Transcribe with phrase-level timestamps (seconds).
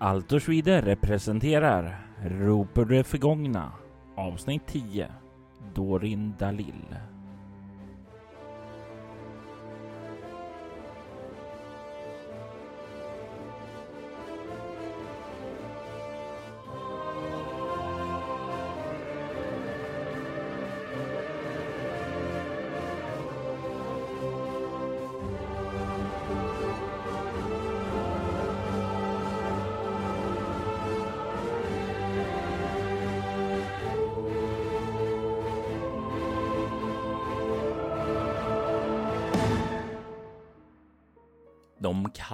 [0.00, 3.72] Altersvide representerar Roper det förgångna
[4.16, 5.08] avsnitt 10
[5.74, 6.96] Dorin Dalil.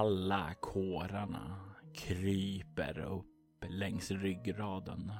[0.04, 1.60] Kalla kårarna
[1.94, 5.12] kryper upp längs ryggraden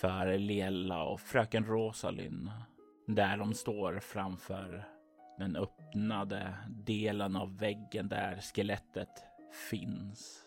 [0.00, 2.50] för Lela och fröken Rosalind
[3.06, 4.84] där de står framför
[5.38, 9.24] den öppnade delen av väggen där skelettet
[9.70, 10.42] finns.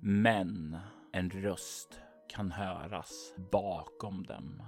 [0.00, 0.76] Men
[1.12, 4.62] en röst kan höras bakom dem.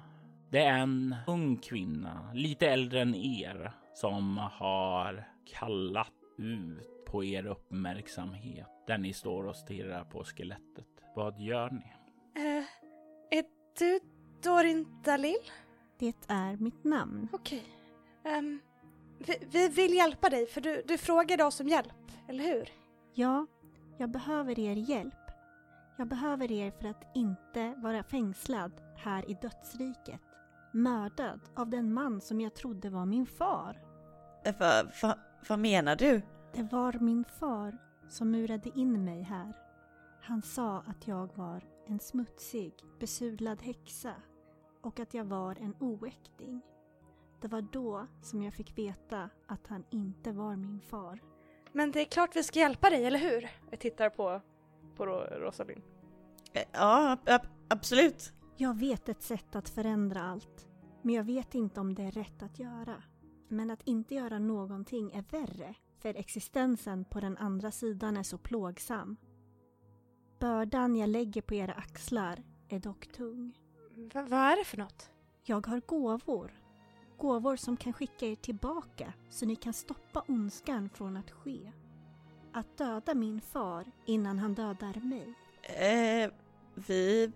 [0.51, 5.29] Det är en ung kvinna, lite äldre än er, som har
[5.59, 10.87] kallat ut på er uppmärksamhet där ni står och stirrar på skelettet.
[11.17, 11.93] Vad gör ni?
[12.43, 12.65] Uh,
[13.31, 13.45] är
[13.79, 14.01] du
[14.43, 15.51] Dorin Dalil?
[15.99, 17.29] Det är mitt namn.
[17.33, 17.65] Okej.
[18.21, 18.39] Okay.
[18.39, 18.61] Um,
[19.19, 22.69] vi, vi, vill hjälpa dig för du, du frågade oss om hjälp, eller hur?
[23.15, 23.47] Ja,
[23.99, 25.15] jag behöver er hjälp.
[25.97, 30.21] Jag behöver er för att inte vara fängslad här i dödsriket.
[30.73, 33.81] Mördad av den man som jag trodde var min far.
[34.59, 36.23] Vad va, va menar du?
[36.53, 37.79] Det var min far
[38.09, 39.53] som murade in mig här.
[40.21, 44.15] Han sa att jag var en smutsig, besudlad häxa
[44.83, 46.61] och att jag var en oäkting.
[47.41, 51.19] Det var då som jag fick veta att han inte var min far.
[51.73, 53.51] Men det är klart vi ska hjälpa dig, eller hur?
[53.71, 54.41] Jag tittar på,
[54.97, 55.83] på Rosalind.
[56.53, 58.33] Eh, ja, ab absolut.
[58.57, 60.69] Jag vet ett sätt att förändra allt,
[61.03, 63.03] men jag vet inte om det är rätt att göra.
[63.55, 68.39] Men att inte göra någonting är värre för existensen på den andra sidan är så
[68.39, 69.17] plågsam.
[70.39, 73.59] Bördan jag lägger på era axlar är dock tung.
[73.91, 75.11] V vad är det för något?
[75.45, 76.53] Jag har gåvor.
[77.19, 81.73] Gåvor som kan skicka er tillbaka så ni kan stoppa ondskan från att ske.
[82.53, 85.35] Att döda min far innan han dödar mig.
[85.63, 86.31] Eh,
[86.75, 87.33] vi...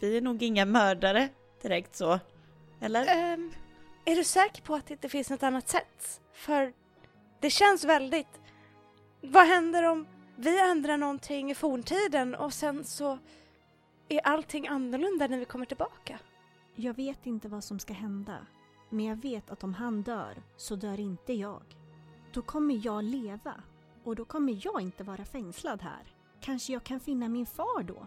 [0.00, 1.28] Vi är nog inga mördare
[1.62, 2.18] direkt så.
[2.80, 3.34] Eller?
[3.34, 3.52] Um,
[4.06, 6.20] är du säker på att det inte finns något annat sätt?
[6.32, 6.72] För
[7.40, 8.40] det känns väldigt...
[9.20, 10.06] Vad händer om
[10.36, 13.18] vi ändrar någonting i forntiden och sen så
[14.08, 16.18] är allting annorlunda när vi kommer tillbaka?
[16.74, 18.38] Jag vet inte vad som ska hända.
[18.90, 21.62] Men jag vet att om han dör så dör inte jag.
[22.32, 23.54] Då kommer jag leva
[24.04, 26.14] och då kommer jag inte vara fängslad här.
[26.40, 28.06] Kanske jag kan finna min far då?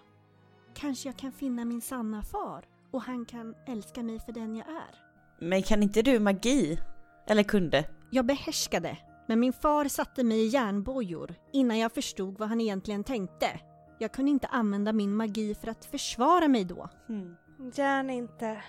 [0.73, 4.67] Kanske jag kan finna min sanna far och han kan älska mig för den jag
[4.67, 5.08] är.
[5.39, 6.79] Men kan inte du magi?
[7.27, 7.85] Eller kunde?
[8.09, 8.97] Jag behärskade
[9.29, 13.59] men min far satte mig i järnbojor innan jag förstod vad han egentligen tänkte.
[13.97, 16.89] Jag kunde inte använda min magi för att försvara mig då.
[17.09, 17.35] Mm.
[17.73, 18.63] Järn är inte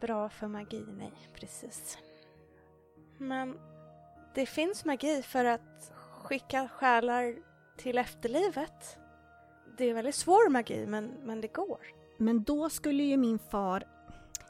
[0.00, 1.98] bra för magi, nej precis.
[3.18, 3.58] Men
[4.34, 5.92] det finns magi för att
[6.22, 7.36] skicka själar
[7.76, 8.98] till efterlivet.
[9.78, 11.80] Det är väldigt svår magi, men, men det går.
[12.18, 13.84] Men då skulle ju min far,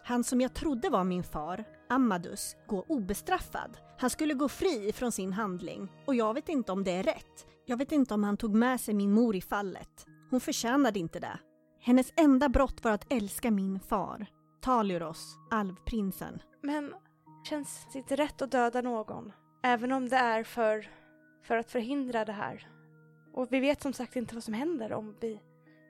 [0.08, 3.76] han som jag trodde var min far, Amadus gå obestraffad.
[3.98, 7.46] Han skulle gå fri från sin handling och jag vet inte om det är rätt.
[7.66, 10.06] Jag vet inte om han tog med sig min mor i fallet.
[10.30, 11.38] Hon förtjänade inte det.
[11.80, 14.26] Hennes enda brott var att älska min far,
[14.60, 16.42] Taliros, alvprinsen.
[16.62, 16.94] Men
[17.48, 19.32] känns det inte rätt att döda någon?
[19.62, 20.90] Även om det är för,
[21.42, 22.68] för att förhindra det här.
[23.34, 25.40] Och vi vet som sagt inte vad som händer om vi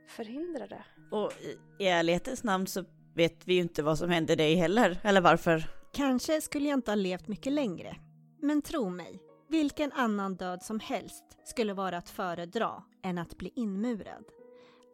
[0.08, 0.84] förhindrar det.
[1.10, 2.84] Och i, i ärlighetens namn så
[3.18, 5.64] vet vi ju inte vad som hände dig heller, eller varför.
[5.92, 7.96] Kanske skulle jag inte ha levt mycket längre.
[8.40, 13.52] Men tro mig, vilken annan död som helst skulle vara att föredra än att bli
[13.56, 14.24] inmurad.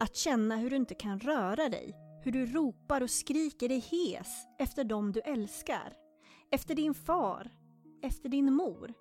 [0.01, 4.29] Att känna hur du inte kan röra dig, hur du ropar och skriker dig hes
[4.59, 5.93] efter dem du älskar.
[6.51, 7.51] Efter din far,
[8.03, 8.95] efter din mor.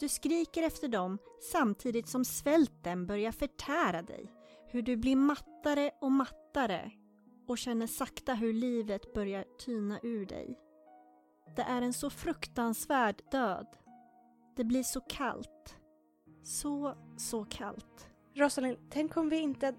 [0.00, 1.18] Du skriker efter dem
[1.52, 4.32] samtidigt som svälten börjar förtära dig.
[4.68, 6.90] Hur du blir mattare och mattare
[7.46, 10.58] och känner sakta hur livet börjar tyna ur dig.
[11.56, 13.66] Det är en så fruktansvärd död.
[14.56, 15.76] Det blir så kallt.
[16.42, 18.08] Så, så kallt.
[18.34, 19.74] Rosalind, tänk om vi inte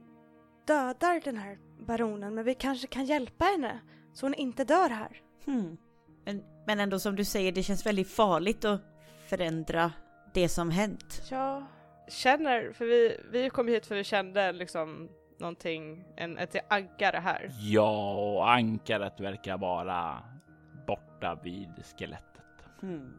[0.67, 3.79] dödar den här baronen men vi kanske kan hjälpa henne
[4.13, 5.21] så hon inte dör här.
[5.45, 5.77] Hmm.
[6.25, 8.81] Men, men ändå som du säger, det känns väldigt farligt att
[9.29, 9.91] förändra
[10.33, 11.21] det som hänt.
[11.29, 11.67] Ja,
[12.07, 17.51] känner, för vi, vi kom hit för vi kände liksom någonting, en, ett ankare här?
[17.59, 20.23] Ja, och ankaret verkar vara
[20.87, 22.43] borta vid skelettet.
[22.81, 23.13] Hmm.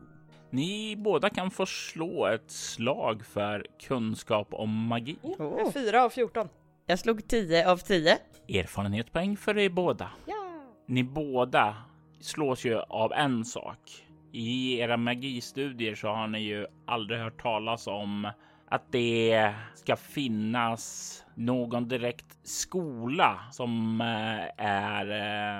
[0.51, 5.19] Ni båda kan få slå ett slag för kunskap om magi.
[5.23, 5.73] Oh.
[5.73, 6.49] Fyra av 14.
[6.87, 8.19] Jag slog 10 av 10.
[8.49, 10.11] Erfarenhetspoäng för er båda.
[10.27, 10.63] Ja!
[10.87, 11.77] Ni båda
[12.21, 14.05] slås ju av en sak.
[14.33, 18.31] I era magistudier så har ni ju aldrig hört talas om
[18.71, 25.11] att det ska finnas någon direkt skola som eh, är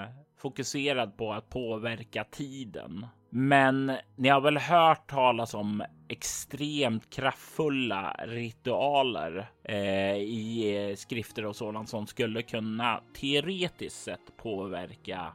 [0.03, 0.09] eh,
[0.39, 3.07] fokuserad på att påverka tiden.
[3.31, 11.89] Men ni har väl hört talas om extremt kraftfulla ritualer eh, i skrifter och sådant
[11.89, 15.33] som skulle kunna teoretiskt sett påverka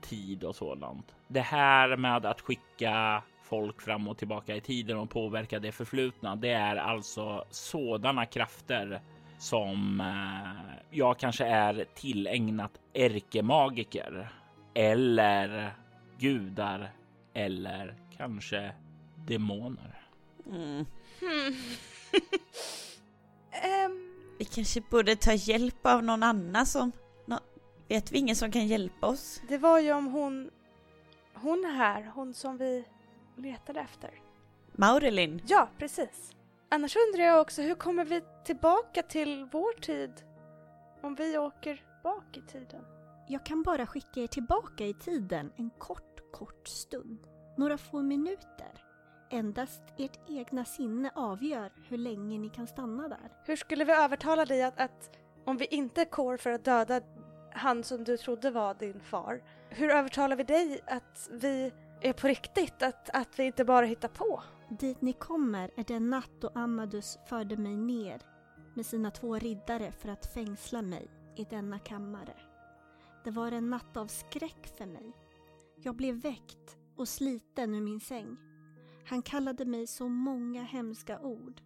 [0.00, 1.14] tid och sådant.
[1.28, 6.36] Det här med att skicka folk fram och tillbaka i tiden och påverka det förflutna.
[6.36, 9.00] Det är alltså sådana krafter
[9.38, 14.32] som eh, jag kanske är tillägnat ärkemagiker
[14.74, 15.74] eller
[16.18, 16.90] gudar
[17.34, 18.72] eller kanske
[19.26, 20.08] demoner.
[20.46, 20.86] Mm.
[21.20, 21.54] Hmm.
[23.62, 26.92] Ehm, Vi kanske borde ta hjälp av någon annan som...
[27.26, 27.38] Nå,
[27.88, 29.42] vet vi ingen som kan hjälpa oss?
[29.48, 30.50] det var ju om hon,
[31.34, 32.84] hon här, hon som vi
[33.36, 34.10] letade efter.
[34.72, 35.42] Maurelin?
[35.46, 36.32] Ja, precis.
[36.68, 40.12] Annars undrar jag också, hur kommer vi tillbaka till vår tid?
[41.02, 42.84] Om vi åker bak i tiden?
[43.28, 47.18] Jag kan bara skicka er tillbaka i tiden en kort, kort stund.
[47.56, 48.82] Några få minuter.
[49.30, 53.32] Endast ert egna sinne avgör hur länge ni kan stanna där.
[53.44, 55.10] Hur skulle vi övertala dig att, att
[55.44, 57.00] om vi inte kår för att döda
[57.52, 62.28] han som du trodde var din far, hur övertalar vi dig att vi är på
[62.28, 62.82] riktigt?
[62.82, 64.42] Att, att vi inte bara hittar på?
[64.68, 68.22] Dit ni kommer är den natt då Amadus förde mig ner
[68.74, 72.34] med sina två riddare för att fängsla mig i denna kammare.
[73.24, 75.12] Det var en natt av skräck för mig.
[75.76, 78.36] Jag blev väckt och sliten ur min säng.
[79.06, 81.60] Han kallade mig så många hemska ord.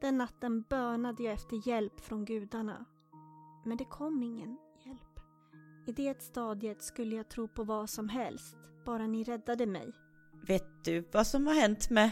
[0.00, 2.84] Den natten bönade jag efter hjälp från gudarna.
[3.64, 5.11] Men det kom ingen hjälp.
[5.86, 9.92] I det stadiet skulle jag tro på vad som helst, bara ni räddade mig.
[10.46, 12.10] Vet du vad som har hänt med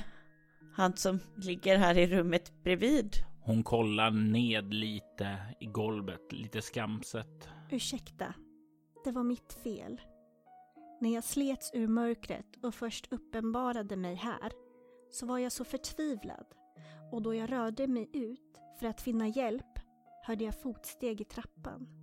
[0.72, 3.17] han som ligger här i rummet bredvid?
[3.43, 7.49] Hon kollar ned lite i golvet, lite skamset.
[7.70, 8.34] Ursäkta,
[9.05, 10.00] det var mitt fel.
[11.00, 14.52] När jag slets ur mörkret och först uppenbarade mig här
[15.11, 16.46] så var jag så förtvivlad
[17.12, 19.78] och då jag rörde mig ut för att finna hjälp
[20.22, 22.00] hörde jag fotsteg i trappan.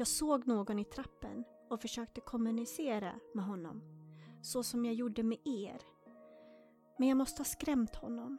[0.00, 3.82] Jag såg någon i trappen och försökte kommunicera med honom
[4.42, 5.82] så som jag gjorde med er.
[6.98, 8.38] Men jag måste ha skrämt honom.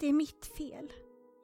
[0.00, 0.92] Det är mitt fel.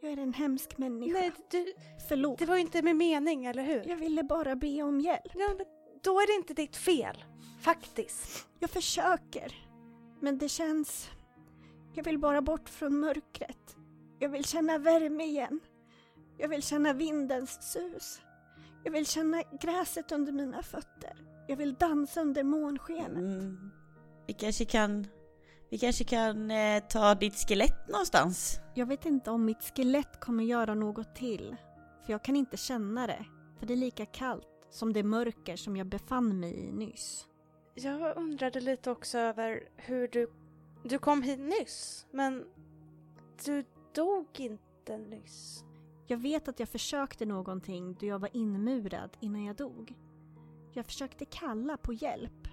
[0.00, 1.12] Jag är en hemsk människa.
[1.12, 1.72] Nej, du,
[2.08, 2.38] Förlåt.
[2.38, 3.88] det var ju inte med mening, eller hur?
[3.88, 5.32] Jag ville bara be om hjälp.
[5.34, 5.66] Ja, men
[6.02, 7.24] då är det inte ditt fel.
[7.60, 8.48] Faktiskt.
[8.58, 9.68] Jag försöker.
[10.20, 11.10] Men det känns...
[11.94, 13.76] Jag vill bara bort från mörkret.
[14.18, 15.60] Jag vill känna värme igen.
[16.38, 18.20] Jag vill känna vindens sus.
[18.84, 21.12] Jag vill känna gräset under mina fötter.
[21.46, 23.18] Jag vill dansa under månskenet.
[23.18, 23.70] Mm.
[24.26, 25.06] Vi kanske kan...
[25.70, 28.60] Vi kanske kan eh, ta ditt skelett någonstans?
[28.74, 31.56] Jag vet inte om mitt skelett kommer göra något till.
[32.04, 33.24] För jag kan inte känna det.
[33.58, 37.26] För det är lika kallt som det mörker som jag befann mig i nyss.
[37.74, 40.32] Jag undrade lite också över hur du...
[40.84, 42.44] Du kom hit nyss, men
[43.44, 43.64] du
[43.94, 45.64] dog inte nyss.
[46.10, 49.94] Jag vet att jag försökte någonting då jag var inmurad innan jag dog.
[50.72, 52.48] Jag försökte kalla på hjälp.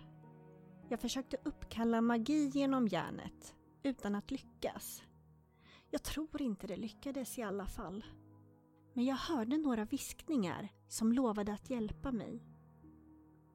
[0.89, 5.03] Jag försökte uppkalla magi genom järnet utan att lyckas.
[5.89, 8.05] Jag tror inte det lyckades i alla fall.
[8.93, 12.43] Men jag hörde några viskningar som lovade att hjälpa mig.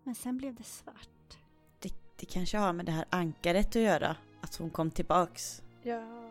[0.03, 1.39] Men sen blev det svart.
[1.79, 4.17] Det, det kanske har med det här ankaret att göra.
[4.41, 5.63] Att hon kom tillbaks.
[5.83, 6.22] Nickar.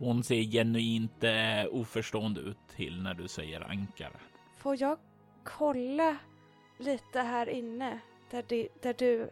[0.00, 4.16] Hon ser genuint eh, oförstående ut till när du säger ankare.
[4.56, 4.98] Får jag
[5.44, 6.16] kolla
[6.78, 7.98] lite här inne
[8.30, 9.30] där, di, där du,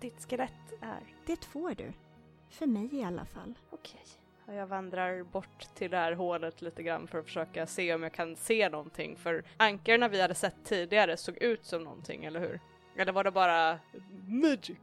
[0.00, 1.00] ditt skelett är?
[1.26, 1.92] Det får du.
[2.50, 3.54] För mig i alla fall.
[3.70, 4.00] Okej.
[4.46, 8.02] Och jag vandrar bort till det här hålet lite grann för att försöka se om
[8.02, 9.16] jag kan se någonting.
[9.16, 12.60] För ankarna vi hade sett tidigare såg ut som någonting, eller hur?
[13.00, 13.78] Eller var det bara
[14.26, 14.78] magic?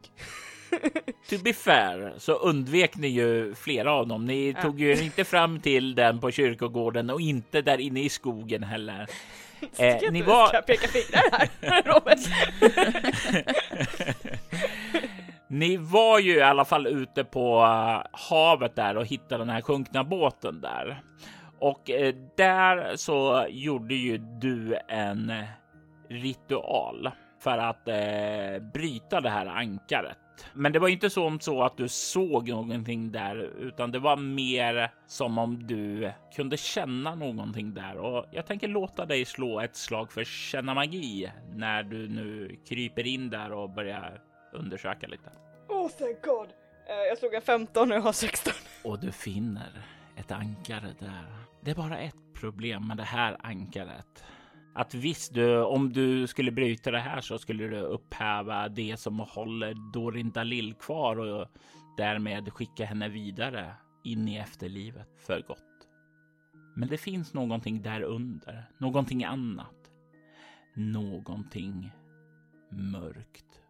[1.29, 4.25] To be fair så undvek ni ju flera av dem.
[4.25, 4.61] Ni Ja.
[4.61, 9.07] tog ju inte fram till den på kyrkogården och inte där inne i skogen heller.
[9.77, 12.19] Eh, ni var- Ska peka fingrar här, Robert?
[15.47, 19.61] Ni var ju i alla fall ute på eh, havet där och hittade den här
[19.61, 21.01] sjunkna båten där.
[21.59, 25.33] Och eh, där så gjorde ju du en
[26.09, 30.17] ritual för att eh, bryta det här ankaret.
[30.53, 34.91] Men det var inte som så att du såg någonting där, utan det var mer
[35.07, 37.97] som om du kunde känna någonting där.
[37.97, 43.07] Och jag tänker låta dig slå ett slag för känna magi när du nu kryper
[43.07, 44.21] in där och börjar
[44.53, 45.29] undersöka lite.
[45.67, 46.47] Oh thank god!
[46.89, 48.53] Eh, jag slog en 15 och jag har 16.
[48.83, 49.71] Och du finner
[50.15, 51.25] ett ankare där.
[51.61, 54.23] Det är bara ett problem med det här ankaret
[54.77, 59.19] att visst, du, om du skulle bryta det här så skulle du upphäva det som
[59.19, 61.47] håller Dorin Dalil kvar och
[61.97, 65.87] därmed skicka henne vidare in i efterlivet för gott.
[66.75, 69.91] Men det finns någonting därunder, någonting annat.
[70.75, 71.91] Någonting
[72.71, 73.61] mörkt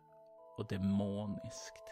[0.58, 1.84] och demoniskt.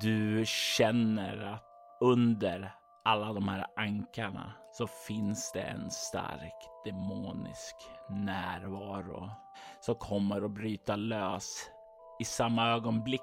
[0.00, 1.64] Du känner att
[2.00, 7.76] under alla de här ankarna så finns det en stark demonisk
[8.08, 9.30] närvaro
[9.80, 11.70] som kommer att bryta lös
[12.20, 13.20] i samma ögonblick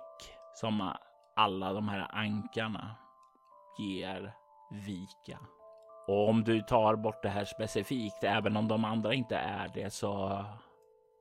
[0.53, 0.93] som
[1.35, 2.95] alla de här ankarna
[3.79, 4.33] ger
[4.71, 5.39] vika.
[6.07, 9.93] Och om du tar bort det här specifikt, även om de andra inte är det,
[9.93, 10.45] så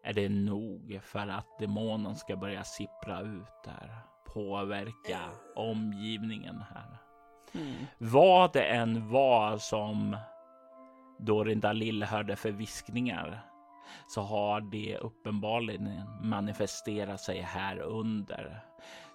[0.05, 4.03] är det nog för att demonen ska börja sippra ut där,
[4.35, 5.21] påverka
[5.57, 7.08] omgivningen här.
[7.55, 7.87] Mm.
[7.99, 10.17] Vad det än var som
[11.19, 13.41] Dorin Dalil hörde för viskningar
[14.09, 18.65] så har det uppenbarligen manifesterat sig här under.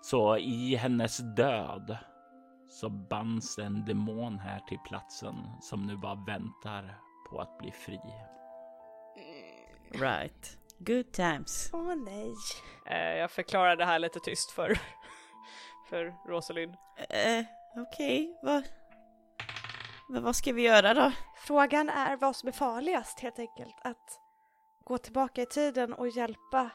[0.01, 1.97] Så i hennes död
[2.69, 6.97] så bands en demon här till platsen som nu bara väntar
[7.29, 7.99] på att bli fri.
[9.91, 10.57] Right.
[10.77, 11.69] Good times.
[11.73, 12.33] Åh oh, nej.
[12.85, 14.79] Eh, jag förklarar det här lite tyst för,
[15.89, 16.75] för Rosalind.
[17.09, 18.63] Eh, Okej, okay, vad...
[20.23, 21.11] Vad ska vi göra då?
[21.35, 23.75] Frågan är vad som är farligast helt enkelt.
[23.81, 24.19] Att
[24.83, 26.69] gå tillbaka i tiden och hjälpa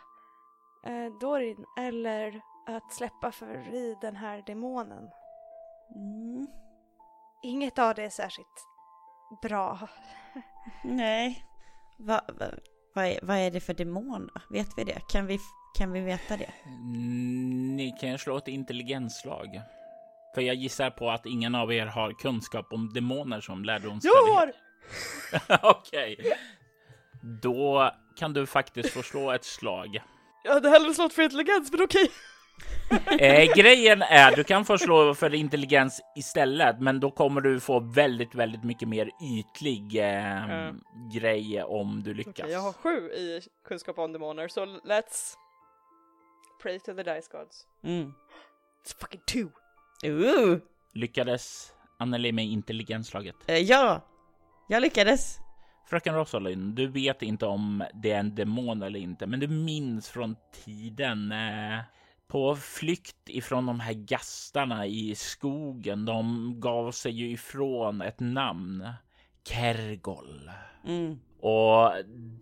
[0.87, 5.11] eh, Dorin eller att släppa fri den här demonen.
[5.95, 6.47] Mm.
[7.43, 8.67] Inget av det är särskilt
[9.43, 9.89] bra.
[10.85, 11.45] Nej.
[11.99, 12.47] Va, va,
[12.95, 14.41] vad, är, vad är det för demon då?
[14.51, 15.01] Vet vi det?
[15.09, 15.39] Kan vi,
[15.79, 16.53] kan vi veta det?
[16.65, 19.63] Mm, ni kan slå ett intelligensslag.
[20.39, 24.55] För jag gissar på att ingen av er har kunskap om demoner som lärdomsfärdighet.
[25.39, 25.71] Jag har!
[25.79, 26.17] Okej.
[26.19, 26.33] Okay.
[27.43, 30.03] Då kan du faktiskt få slå ett slag.
[30.45, 32.11] Jag hade hellre slått för intelligens, men okej.
[33.21, 37.81] eh, grejen är, du kan få slå för intelligens istället, men då kommer du få
[37.81, 40.81] väldigt, väldigt mycket mer ytlig eh, mm.
[41.13, 42.39] grej om du lyckas.
[42.39, 45.35] Okay, jag har sju i kunskap om demoner, så let's
[46.63, 47.67] pray to the dice gods.
[47.83, 48.15] Mm.
[48.85, 49.49] It's fucking two.
[50.05, 50.59] Ooh.
[50.95, 53.37] Lyckades Anneli med intelligensslaget?
[53.51, 54.05] Uh, ja,
[54.69, 55.39] jag lyckades.
[55.91, 60.09] Fröken Rosalind, du vet inte om det är en demon eller inte, men du minns
[60.09, 61.79] från tiden eh,
[62.29, 66.05] på flykt ifrån de här gastarna i skogen.
[66.05, 68.89] De gav sig ju ifrån ett namn.
[69.49, 70.51] Kergol.
[70.87, 71.19] Mm.
[71.41, 71.93] Och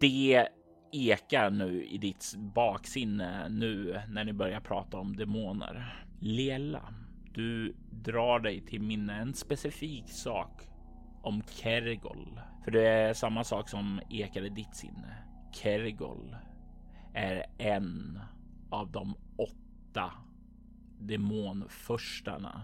[0.00, 0.48] det
[0.92, 6.04] ekar nu i ditt baksinne nu när ni börjar prata om demoner.
[6.20, 6.94] Lela,
[7.36, 10.68] du drar dig till minne en specifik sak
[11.22, 12.40] om Kergol.
[12.64, 15.16] För det är samma sak som ekar i ditt sinne.
[15.52, 16.36] Kergol
[17.14, 18.20] är en
[18.70, 20.12] av de åtta
[21.00, 22.62] demonförstarna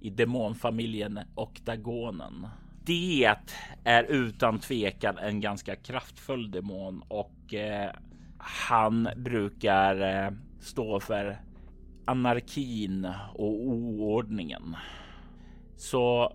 [0.00, 2.46] i demonfamiljen Oktagonen.
[2.84, 3.34] Det
[3.84, 7.90] är utan tvekan en ganska kraftfull demon och eh,
[8.38, 11.38] han brukar eh, stå för
[12.08, 14.76] anarkin och oordningen.
[15.76, 16.32] Så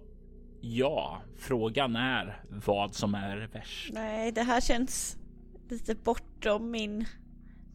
[0.61, 3.93] ja, frågan är vad som är värst.
[3.93, 5.17] Nej, det här känns
[5.69, 7.05] lite bortom min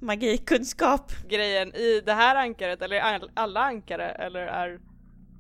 [0.00, 1.12] magikunskap.
[1.28, 4.80] Grejen i det här ankaret, eller alla ankare, eller är...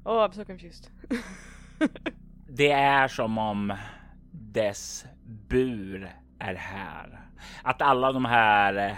[0.04, 0.86] Åh, oh, I'm so confused.
[2.48, 3.74] det är som om
[4.32, 5.06] dess
[5.48, 7.20] bur är här.
[7.62, 8.96] Att alla de här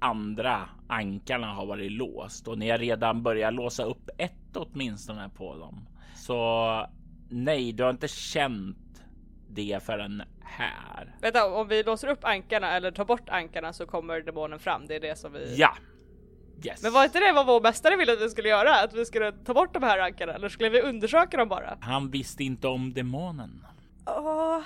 [0.00, 5.56] andra ankarna har varit låst och ni har redan börjat låsa upp ett åtminstone på
[5.56, 5.88] dem.
[6.14, 6.86] Så
[7.28, 9.04] nej, du har inte känt
[9.48, 11.16] det förrän här.
[11.20, 14.86] Vänta, om vi låser upp ankarna eller tar bort ankarna så kommer demonen fram.
[14.86, 15.54] Det är det som vi...
[15.56, 15.74] Ja!
[16.64, 16.82] Yes.
[16.82, 18.80] Men var inte det vad vår mästare ville att vi skulle göra?
[18.80, 20.32] Att vi skulle ta bort de här ankarna?
[20.32, 21.78] Eller skulle vi undersöka dem bara?
[21.80, 23.66] Han visste inte om demonen.
[24.06, 24.60] Åh,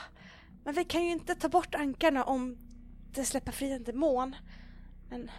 [0.65, 2.57] men vi kan ju inte ta bort ankarna om
[3.15, 4.37] det släpper fri en demon.
[5.11, 5.31] Men,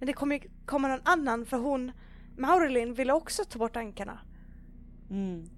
[0.00, 1.92] men det kommer komma någon annan för hon,
[2.36, 4.18] Maurelin, ville också ta bort ankarna.
[5.10, 5.48] Mm.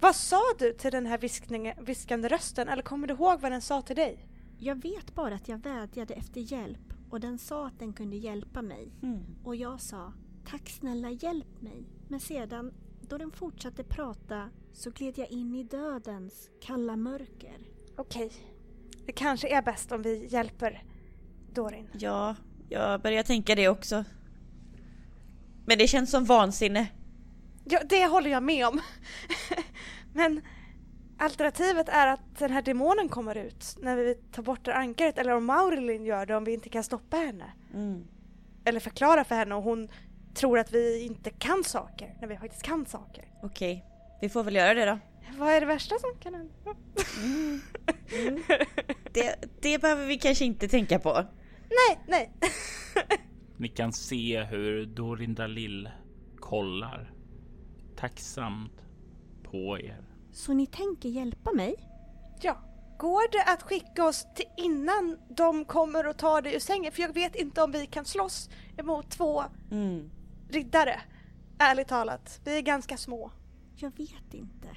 [0.00, 3.60] Vad sa du till den här viskningen, viskande rösten eller kommer du ihåg vad den
[3.60, 4.28] sa till dig?
[4.58, 8.62] Jag vet bara att jag vädjade efter hjälp och den sa att den kunde hjälpa
[8.62, 8.92] mig.
[9.02, 9.20] Mm.
[9.44, 10.12] Och jag sa
[10.46, 11.84] tack snälla hjälp mig.
[12.08, 17.58] Men sedan, då den fortsatte prata så gled jag in i dödens kalla mörker.
[17.96, 18.32] Okej,
[19.06, 20.84] det kanske är bäst om vi hjälper
[21.52, 21.88] Dorin.
[21.92, 22.36] Ja,
[22.68, 24.04] jag börjar tänka det också.
[25.66, 26.86] Men det känns som vansinne.
[27.64, 28.80] Ja, det håller jag med om.
[30.14, 30.40] Men
[31.18, 35.32] alternativet är att den här demonen kommer ut när vi tar bort det ankaret eller
[35.32, 37.52] om Maurilyn gör det om vi inte kan stoppa henne.
[37.74, 38.04] Mm.
[38.64, 39.88] Eller förklara för henne och hon
[40.34, 43.24] tror att vi inte kan saker när vi faktiskt kan saker.
[43.42, 43.84] Okej,
[44.20, 44.98] vi får väl göra det då.
[45.38, 46.54] Vad är det värsta som kan hända?
[47.24, 47.60] Mm.
[48.18, 48.42] Mm.
[49.12, 51.24] Det, det behöver vi kanske inte tänka på.
[51.88, 52.32] Nej, nej.
[53.56, 55.88] Ni kan se hur Dorindalil
[56.40, 57.12] kollar
[57.96, 58.72] tacksamt
[59.42, 60.04] på er.
[60.32, 61.74] Så ni tänker hjälpa mig?
[62.40, 62.58] Ja.
[62.98, 66.92] Går det att skicka oss till innan de kommer och tar dig ur sängen?
[66.92, 70.10] För jag vet inte om vi kan slåss emot två Mm.
[70.48, 71.00] riddare.
[71.58, 72.40] Ärligt talat.
[72.44, 73.30] Vi är ganska små.
[73.76, 74.68] Jag vet inte.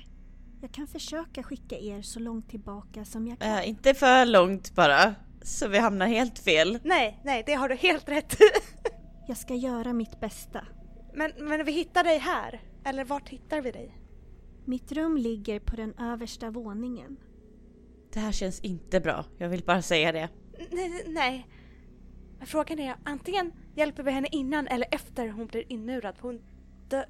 [0.62, 3.52] Jag kan försöka skicka er så långt tillbaka som jag kan.
[3.58, 5.16] Äh, inte för långt bara,
[5.48, 6.80] så vi hamnar helt fel.
[6.84, 8.46] Nej, nej, det har du helt rätt i.
[9.28, 10.66] Jag ska göra mitt bästa.
[11.14, 12.62] Men, men vi hittar dig här.
[12.86, 13.98] Eller vart hittar vi dig?
[14.66, 17.18] Mitt rum ligger på den översta våningen.
[18.14, 20.30] Det här känns inte bra, jag vill bara säga det.
[20.72, 21.48] Nej, nej.
[22.38, 26.18] Men frågan är antingen hjälper vi henne innan eller efter hon blir inmurad.
[26.18, 26.42] För hon
[26.90, 27.06] dö...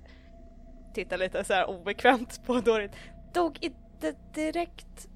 [0.93, 2.91] Tittar lite så här obekvämt på Dorit.
[3.33, 5.07] Dog inte direkt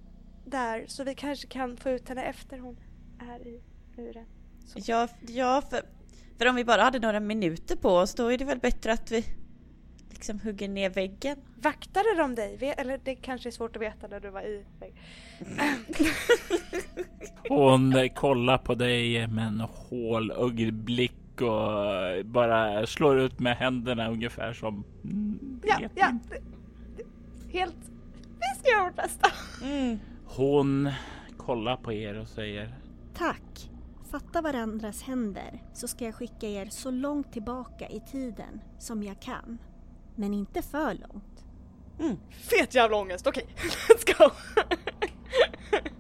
[0.46, 2.80] där så vi kanske kan få ut henne efter hon
[3.22, 3.62] är i
[3.96, 4.26] muren.
[4.66, 4.80] Så.
[4.86, 5.82] Ja, ja för,
[6.38, 9.12] för om vi bara hade några minuter på oss då är det väl bättre att
[9.12, 9.26] vi
[10.10, 11.38] liksom hugger ner väggen.
[11.56, 12.74] Vaktade de dig?
[12.78, 14.94] Eller det kanske är svårt att veta när du var i vägg.
[17.50, 24.54] Hon kollar på dig med en hålögd blick och bara slår ut med händerna ungefär
[24.54, 24.84] som...
[25.04, 26.10] Mm, Ja, ja.
[26.10, 26.38] inte.
[27.52, 27.76] Helt...
[28.40, 29.28] Vi ska göra vårt bästa.
[29.64, 30.00] Mm.
[30.26, 30.90] Hon
[31.38, 32.76] kollar på er och säger
[33.14, 33.72] Tack!
[34.12, 39.22] Fatta varandras händer så ska jag skicka er så långt tillbaka i tiden som jag
[39.22, 39.58] kan.
[40.16, 41.46] Men inte för långt.
[42.00, 42.18] Mm.
[42.30, 43.46] Fet jävla ångest, okej.
[43.90, 44.32] Let's go.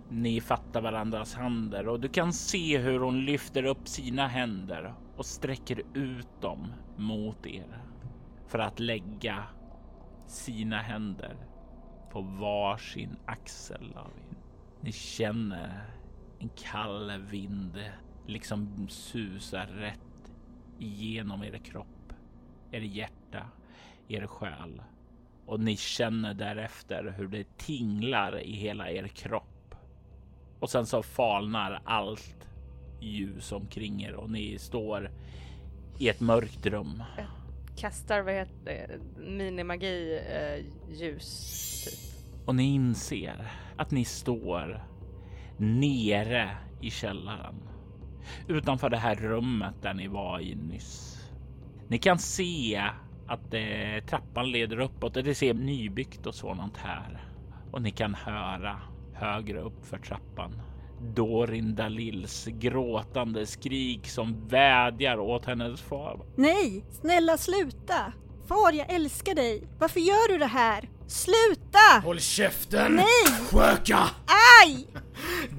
[0.09, 5.25] Ni fattar varandras händer och du kan se hur hon lyfter upp sina händer och
[5.25, 7.83] sträcker ut dem mot er
[8.47, 9.43] för att lägga
[10.27, 11.35] sina händer
[12.11, 14.37] på varsin axel av er.
[14.81, 16.00] Ni känner
[16.41, 17.79] en kall vind
[18.27, 20.31] liksom susa rätt
[20.79, 22.13] igenom er kropp,
[22.71, 23.45] er hjärta,
[24.07, 24.81] er själ
[25.45, 29.75] och ni känner därefter hur det tinglar i hela er kropp.
[30.59, 32.47] Och sen så falnar allt
[32.99, 35.11] ljus omkring er och ni står
[35.99, 37.03] i ett mörkt rum.
[37.77, 42.47] Kastar vad heter minimagi eh, ljus typ.
[42.47, 44.90] Och ni inser att ni står
[45.61, 46.49] nere
[46.81, 47.55] i källaren.
[48.47, 51.17] Utanför det här rummet där ni var i nyss.
[51.87, 52.81] Ni kan se
[53.27, 57.23] att eh, trappan leder uppåt och det ser nybyggt och sådant här.
[57.71, 58.81] Och ni kan höra
[59.13, 60.61] högre upp för trappan
[61.15, 66.25] Dorin Dalils gråtande skrik som vädjar åt hennes far.
[66.35, 66.85] Nej!
[66.89, 68.13] Snälla sluta!
[68.47, 69.67] Far, jag älskar dig!
[69.79, 70.89] Varför gör du det här?
[71.11, 71.99] Sluta!
[72.03, 72.95] Håll käften!
[72.95, 73.47] Nej!
[73.51, 73.99] Sköka!
[74.63, 74.87] Aj!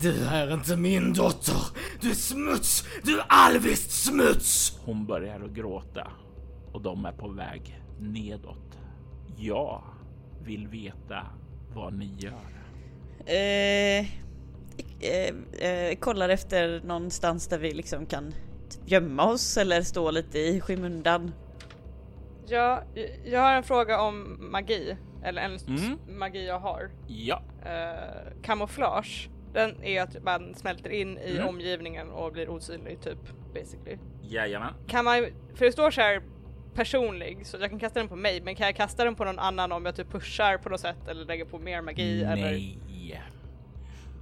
[0.00, 1.66] Du är inte min dotter!
[2.00, 2.84] Du är smuts!
[3.02, 4.78] Du är alviskt smuts!
[4.84, 6.10] Hon börjar att gråta
[6.72, 8.78] och de är på väg nedåt.
[9.36, 9.82] Jag
[10.44, 11.26] vill veta
[11.74, 12.62] vad ni gör.
[13.26, 14.06] Eh,
[15.00, 18.34] eh, eh, kollar efter någonstans där vi liksom kan
[18.86, 21.32] gömma oss eller stå lite i skymundan.
[22.46, 22.82] Ja,
[23.24, 24.96] jag har en fråga om magi.
[25.24, 25.98] Eller en Mm.
[26.18, 26.90] magi jag har.
[27.06, 29.28] Ja, Uh, kamouflage.
[29.52, 31.48] Den är att man smälter in i Mm.
[31.48, 33.18] omgivningen och blir osynlig typ
[33.54, 33.98] basically.
[34.22, 34.74] jajamän.
[34.86, 36.22] Kan man, för det står så här
[36.74, 39.38] personlig så jag kan kasta den på mig men kan jag kasta den på någon
[39.38, 42.36] annan om jag typ pushar på något sätt eller lägger på mer magi eller?
[42.42, 42.78] Nej.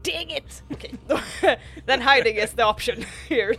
[0.05, 0.63] Dang it!
[0.71, 1.19] Okej, då-
[1.87, 2.95] then hiding is the option
[3.29, 3.55] here.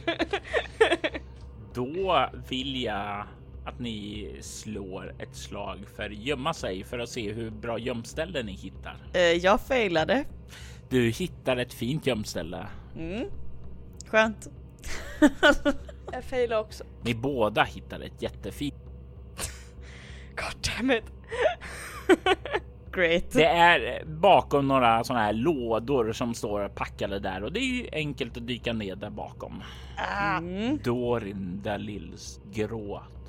[1.73, 3.25] Då vill jag
[3.65, 8.51] att ni slår ett slag för gömma sig för att se hur bra gömställe ni
[8.51, 8.95] hittar.
[9.13, 10.25] Eh, jag failade.
[10.89, 12.67] Du hittar ett fint gömställe.
[12.97, 13.27] Mm.
[14.07, 14.49] Skönt.
[16.11, 16.83] jag failar också.
[17.01, 18.75] Ni båda hittar ett jättefint.
[20.35, 21.03] God damn it.
[22.93, 23.31] Great.
[23.31, 27.87] Det är bakom några sådana här lådor som står packade där och det är ju
[27.91, 29.63] enkelt att dyka ner där bakom.
[30.37, 30.79] Mm.
[30.83, 33.20] Dorin Dalils gråt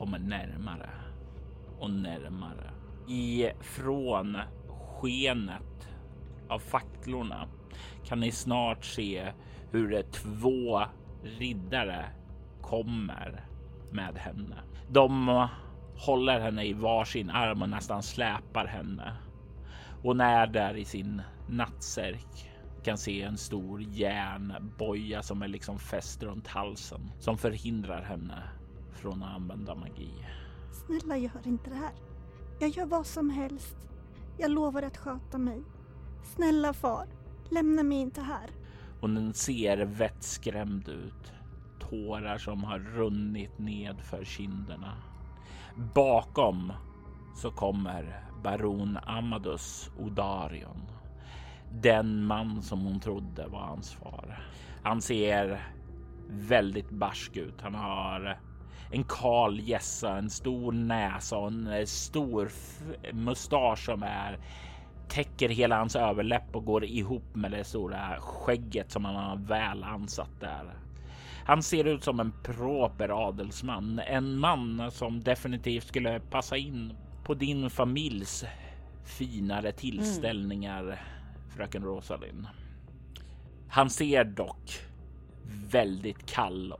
[0.00, 0.90] kommer närmare
[1.78, 2.70] och närmare.
[3.08, 4.36] Ifrån
[4.68, 5.88] skenet
[6.48, 7.48] av facklorna
[8.04, 9.32] kan ni snart se
[9.70, 10.82] hur två
[11.22, 12.04] riddare
[12.62, 13.44] kommer
[13.92, 14.56] med henne.
[14.88, 15.48] De
[15.96, 19.16] håller henne i varsin arm och nästan släpar henne.
[20.02, 22.50] Hon är där i sin nattsärk.
[22.84, 28.42] Kan se en stor järnboja som är liksom fäst runt halsen som förhindrar henne
[29.00, 30.26] från att använda magi.
[30.72, 31.92] Snälla gör inte det här.
[32.58, 33.76] Jag gör vad som helst.
[34.38, 35.62] Jag lovar att sköta mig.
[36.22, 37.06] Snälla far,
[37.50, 38.50] lämna mig inte här.
[39.00, 41.32] Hon ser vettskrämd ut.
[41.80, 44.96] Tårar som har runnit ned för kinderna.
[45.94, 46.72] Bakom
[47.36, 50.86] så kommer baron Amadus Odarion.
[51.72, 54.46] Den man som hon trodde var hans far.
[54.82, 55.72] Han ser
[56.28, 57.60] väldigt barsk ut.
[57.60, 58.40] Han har
[58.90, 62.50] en kal gässa, en stor näsa och en eh, stor
[63.12, 64.38] mustasch som är
[65.08, 69.84] täcker hela hans överläpp och går ihop med det stora skägget som han har väl
[69.84, 70.74] ansatt där.
[71.44, 76.92] Han ser ut som en proper adelsman, en man som definitivt skulle passa in
[77.24, 78.44] på din familjs
[79.04, 81.02] finare tillställningar,
[81.56, 82.46] fröken Rosalind.
[83.68, 84.80] Han ser dock
[85.70, 86.74] väldigt kall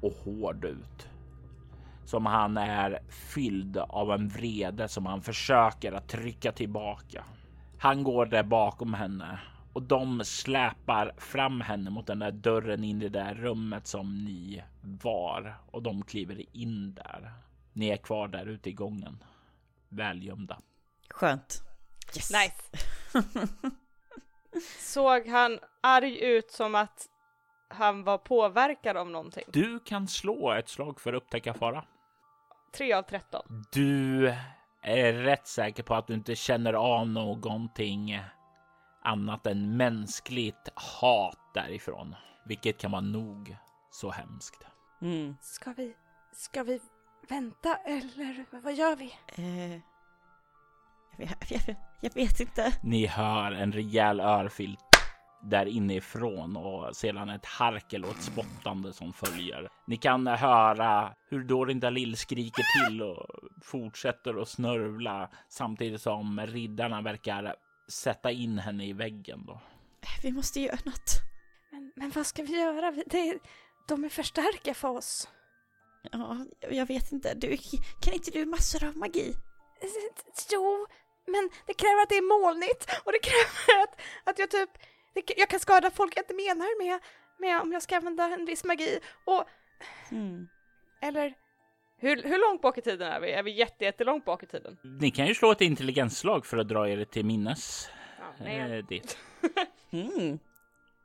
[0.00, 1.08] och hård ut.
[2.04, 7.24] Som han är fylld av en vrede som han försöker att trycka tillbaka.
[7.78, 9.38] Han går där bakom henne
[9.72, 14.24] och de släpar fram henne mot den där dörren in i det där rummet som
[14.24, 14.62] ni
[15.02, 17.32] var och de kliver in där.
[17.72, 19.24] Ni är kvar där ute i gången.
[19.88, 20.58] Välgömda.
[21.10, 21.62] Skönt.
[22.16, 22.30] Yes.
[22.32, 22.86] Nice.
[24.78, 27.06] Såg han arg ut som att
[27.68, 29.44] han var påverkad av någonting?
[29.48, 31.84] Du kan slå ett slag för att upptäcka fara.
[32.74, 33.64] 3 av 13.
[33.72, 34.28] Du
[34.82, 38.20] är rätt säker på att du inte känner av någonting
[39.02, 43.56] annat än mänskligt hat därifrån, vilket kan vara nog
[43.90, 44.66] så hemskt.
[45.02, 45.36] Mm.
[45.40, 45.96] Ska vi,
[46.32, 46.80] ska vi
[47.28, 49.14] vänta eller vad gör vi?
[49.36, 49.80] Eh,
[51.16, 52.72] jag, vet, jag, vet, jag vet inte.
[52.82, 54.76] Ni hör en rejäl örfil
[55.44, 59.68] där inifrån och sedan ett harkel och ett spottande som följer.
[59.86, 63.26] Ni kan höra hur Dorin Dalil skriker till och
[63.62, 67.54] fortsätter att snörvla samtidigt som riddarna verkar
[67.88, 69.44] sätta in henne i väggen.
[69.46, 69.60] Då.
[70.22, 71.10] Vi måste göra något.
[71.70, 72.90] Men, men vad ska vi göra?
[73.06, 73.38] Det,
[73.88, 75.28] de är för starka för oss.
[76.12, 77.34] Ja, jag vet inte.
[77.34, 77.56] Du,
[78.00, 79.34] kan inte du massor av magi?
[80.52, 80.86] Jo,
[81.26, 84.70] men det kräver att det är molnigt och det kräver att, att jag typ,
[85.36, 87.00] jag kan skada folk jag inte menar med,
[87.38, 88.98] med om jag ska använda en viss magi.
[89.24, 89.44] Och,
[90.10, 90.48] Mm.
[91.02, 91.34] eller,
[91.98, 93.32] hur, hur långt bak i tiden är vi?
[93.32, 94.76] Är vi jätte, jättelångt bak i tiden?
[95.00, 97.88] Ni kan ju slå ett intelligensslag för att dra er till minnes.
[98.38, 99.16] Ja, Eh, det.
[99.92, 100.38] Mm.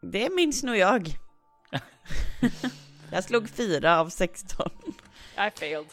[0.02, 1.08] Det minns nog jag.
[3.12, 4.70] jag slog fyra av 16.
[5.48, 5.86] I failed.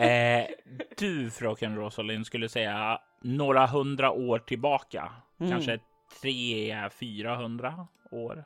[0.00, 0.46] Eh,
[0.96, 5.12] du, fröken Rosalind, skulle säga några hundra år tillbaka.
[5.40, 5.52] Mm.
[5.52, 5.78] Kanske
[6.20, 8.44] tre, fyra hundra år.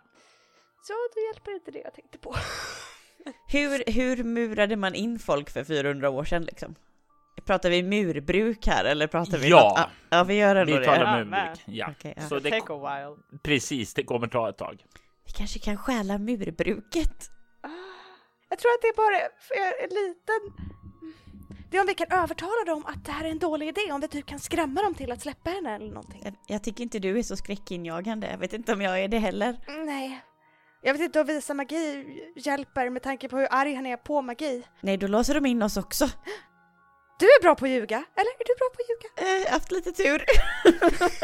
[0.82, 2.34] Så det hjälper inte det jag tänkte på.
[3.48, 6.74] Hur, hur murade man in folk för 400 år sedan liksom?
[7.46, 9.74] Pratar vi murbruk här eller pratar vi Ja.
[9.78, 9.90] något?
[10.10, 10.84] Ja, vi gör ändå Vi det.
[10.84, 11.30] talar Ja, murbruk.
[11.30, 11.58] med.
[11.66, 12.22] Ja, Okej, ja.
[12.28, 13.38] så det, Take a while.
[13.42, 14.84] precis, det kommer ta ett tag.
[15.26, 17.30] Vi kanske kan stjäla murbruket?
[18.48, 20.66] Jag tror att det är bara för en liten...
[21.70, 24.00] Det är om vi kan övertala dem att det här är en dålig idé, om
[24.00, 26.20] vi typ kan skrämma dem till att släppa henne eller någonting.
[26.24, 28.30] Jag, jag tycker inte du är så skräckinjagande.
[28.30, 29.56] Jag vet inte om jag är det heller.
[29.86, 30.20] Nej.
[30.82, 34.22] Jag vet inte om visa magi hjälper med tanke på hur arg han är på
[34.22, 34.62] magi.
[34.80, 36.10] Nej, då låser de in oss också.
[37.18, 38.30] Du är bra på att ljuga, eller?
[38.30, 39.44] Är du bra på att ljuga?
[39.46, 40.24] Eh, haft lite tur.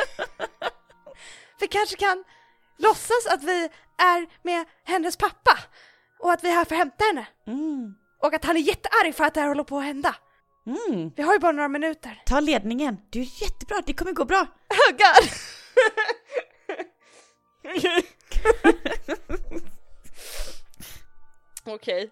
[1.60, 2.24] Vi kanske kan
[2.78, 5.58] låtsas att vi är med hennes pappa
[6.18, 7.26] och att vi är här för att hämta henne.
[7.46, 7.94] Mm.
[8.22, 10.14] Och att han är jättearg för att det här håller på att hända.
[10.66, 11.10] Mm.
[11.16, 12.22] Vi har ju bara några minuter.
[12.26, 12.96] Ta ledningen.
[13.10, 14.40] Du är jättebra, det kommer gå bra.
[14.70, 15.28] Oh god!
[21.74, 22.10] Okej.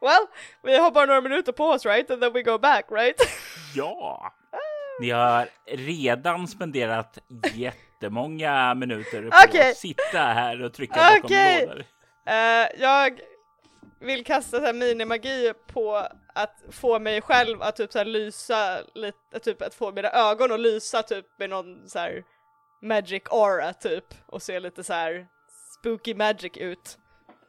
[0.00, 0.26] well,
[0.62, 2.10] vi har bara några minuter på oss right?
[2.10, 3.16] And then we go back right?
[3.74, 4.32] Ja,
[5.00, 7.18] ni har redan spenderat
[7.54, 9.70] jättemånga minuter på Okej.
[9.70, 11.66] att sitta här och trycka bakom Okej.
[11.66, 11.84] lådor.
[12.26, 13.20] Eh, jag
[14.02, 18.78] vill kasta så här minimagi på att få mig själv att typ så här lysa
[18.94, 22.24] lite, typ att få mina ögon att lysa typ med någon så här
[22.82, 25.26] magic aura typ och se lite så här
[25.78, 26.98] spooky magic ut.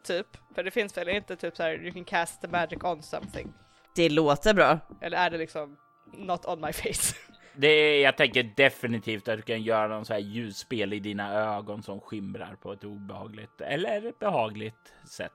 [0.04, 3.04] Typ, för det finns väl inte typ så här you can cast the magic on
[3.04, 3.54] something.
[3.96, 4.80] Det låter bra.
[5.02, 5.78] Eller är det liksom
[6.13, 7.16] not on my face?
[7.56, 11.34] Det är, jag tänker definitivt att du kan göra någon så här ljusspel i dina
[11.34, 15.32] ögon som skimrar på ett obehagligt eller behagligt sätt.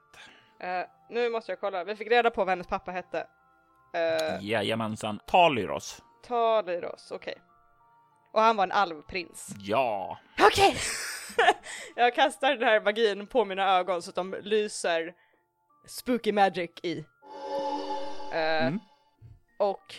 [0.60, 3.26] Eh, nu måste jag kolla, vi fick reda på vad hennes pappa hette.
[3.96, 5.20] Uh, Jajamensan.
[5.26, 6.02] Talyros.
[6.26, 7.34] Talyros, okej.
[8.32, 9.54] Och han var en alvprins.
[9.58, 10.18] Ja.
[10.40, 10.76] Okej!
[11.96, 15.14] jag kastar den här magin på mina ögon så att de lyser
[15.86, 16.98] spooky magic i.
[18.32, 18.80] Eh, Mm.
[19.58, 19.94] Och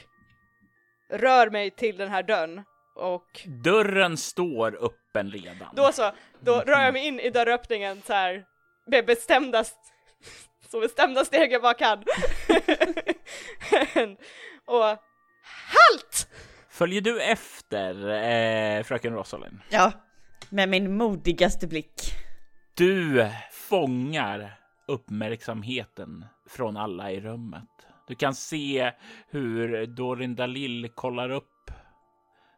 [1.09, 2.63] rör mig till den här dörren
[2.95, 5.75] och Dörren står öppen redan.
[5.75, 8.45] då så, då rör jag mig in i dörröppningen så här
[8.87, 9.63] med bestämda,
[10.71, 11.99] så bestämda steg jag bara kan.
[14.65, 14.83] och
[15.43, 16.27] HALT!
[16.69, 19.59] Följer du efter eh, fröken Rosalind?
[19.69, 19.91] Ja,
[20.49, 22.01] med min modigaste blick.
[22.73, 27.69] Du fångar uppmärksamheten från alla i rummet.
[28.07, 28.91] Du kan se
[29.29, 31.71] hur Dorin Dalil kollar upp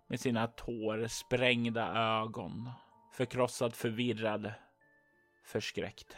[0.07, 2.69] med sina tårsprängda ögon.
[3.13, 4.53] Förkrossad, förvirrad,
[5.45, 6.17] förskräckt.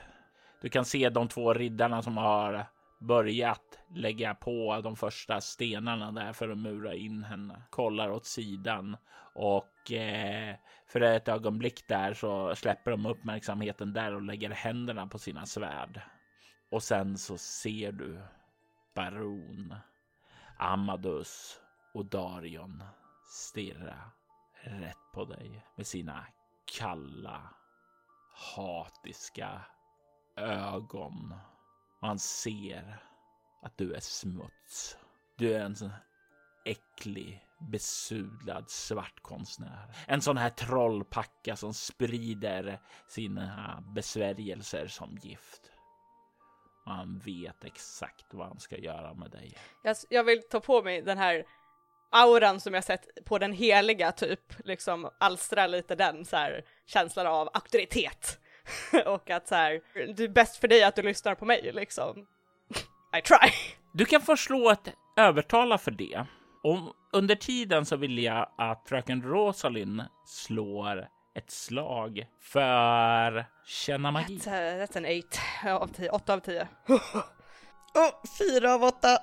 [0.63, 2.65] Du kan se de två riddarna som har
[2.99, 7.63] börjat lägga på de första stenarna där för att mura in henne.
[7.69, 8.97] Kollar åt sidan
[9.35, 10.55] och eh,
[10.87, 16.01] för ett ögonblick där så släpper de uppmärksamheten där och lägger händerna på sina svärd.
[16.71, 18.21] Och sen så ser du
[18.95, 19.75] Baron,
[20.57, 21.59] Amadus
[21.93, 22.83] och Darion
[23.25, 24.11] stirra
[24.63, 26.25] rätt på dig med sina
[26.77, 27.49] kalla,
[28.55, 29.61] hatiska
[30.35, 31.33] ögon.
[32.01, 32.99] Och han ser
[33.61, 34.97] att du är smuts.
[35.37, 35.93] Du är en sån
[36.65, 39.95] äcklig, besudlad svart konstnär.
[40.07, 45.61] En sån här trollpacka som sprider sina besvärjelser som gift.
[46.85, 49.57] Och han vet exakt vad han ska göra med dig.
[49.83, 51.45] Jag, jag vill ta på mig den här
[52.11, 57.27] auran som jag sett på den heliga typ, liksom alstra lite den så här känslan
[57.27, 58.39] av auktoritet.
[59.05, 59.81] och att så här,
[60.15, 62.27] det är bäst för dig att du lyssnar på mig liksom.
[63.17, 63.51] I try.
[63.93, 66.25] Du kan få slå ett övertala för det.
[66.63, 66.79] Och
[67.13, 74.37] under tiden så vill jag att fröken Rosalind slår ett slag för känna magi.
[74.37, 76.67] That's, uh, that's an eight av tio, åtta av tio.
[77.95, 79.17] Åh, fyra av åtta!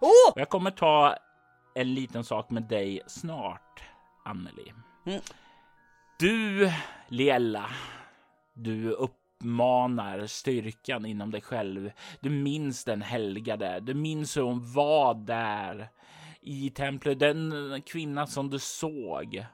[0.00, 0.32] Oh!
[0.32, 1.16] Och jag kommer ta
[1.74, 3.82] en liten sak med dig snart,
[4.24, 4.72] Anneli.
[5.06, 5.20] Mm.
[6.18, 6.72] Du,
[7.08, 7.70] Liella,
[8.54, 11.90] du uppmanar styrkan inom dig själv.
[12.20, 13.80] Du minns den helgade.
[13.80, 15.88] Du minns hur hon var där
[16.40, 19.46] i templet, den kvinna som du såg.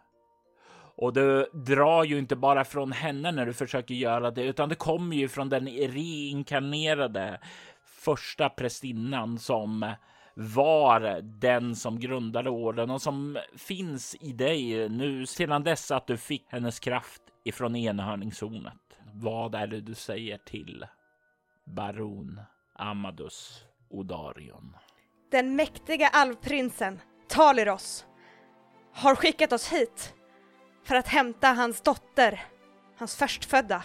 [0.96, 4.74] Och du drar ju inte bara från henne när du försöker göra det, utan det
[4.74, 7.40] kommer ju från den reinkarnerade
[7.84, 9.92] första prästinnan som
[10.34, 16.16] var den som grundade orden och som finns i dig nu sedan dess att du
[16.16, 18.89] fick hennes kraft ifrån enhörningshornet.
[19.14, 20.86] Vad är det du säger till
[21.64, 22.40] baron
[22.74, 24.76] Amadus Odarion?
[25.30, 28.06] Den mäktiga alvprinsen Taliros
[28.94, 30.14] har skickat oss hit
[30.84, 32.44] för att hämta hans dotter,
[32.98, 33.82] hans förstfödda.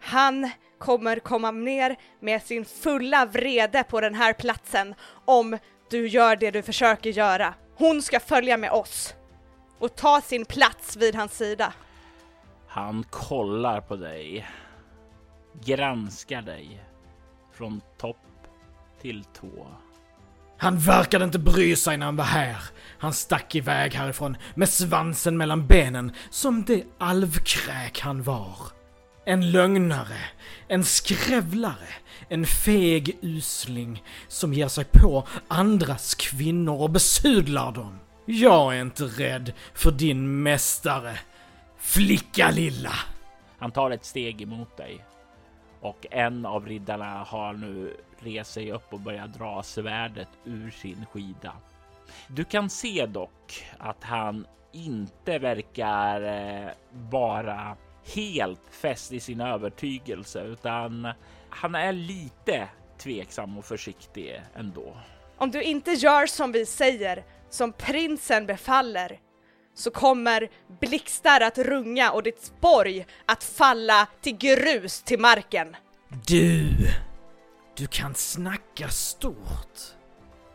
[0.00, 5.58] Han kommer komma ner med sin fulla vrede på den här platsen om
[5.90, 7.54] du gör det du försöker göra.
[7.76, 9.14] Hon ska följa med oss
[9.78, 11.72] och ta sin plats vid hans sida.
[12.72, 14.46] Han kollar på dig,
[15.64, 16.84] granskar dig
[17.52, 18.16] från topp
[19.02, 19.66] till tå.
[20.58, 22.56] Han verkade inte bry sig när han var här.
[22.98, 28.56] Han stack iväg härifrån med svansen mellan benen som det alvkräk han var.
[29.24, 30.18] En lögnare,
[30.68, 31.88] en skrävlare,
[32.28, 37.98] en feg usling som ger sig på andras kvinnor och besudlar dem.
[38.26, 41.18] Jag är inte rädd för din mästare,
[41.80, 42.94] flicka lilla.
[43.58, 45.04] Han tar ett steg emot dig
[45.80, 51.06] och en av riddarna har nu rest sig upp och börjat dra svärdet ur sin
[51.12, 51.52] skida.
[52.28, 57.76] Du kan se dock att han inte verkar eh, vara
[58.14, 61.08] helt fäst i sin övertygelse utan
[61.50, 64.96] han är lite tveksam och försiktig ändå.
[65.36, 69.18] Om du inte gör som vi säger, som prinsen befaller,
[69.74, 70.48] så kommer
[70.80, 75.76] blixtar att runga och ditt borg att falla till grus till marken.
[76.26, 76.70] Du,
[77.76, 79.78] du kan snacka stort.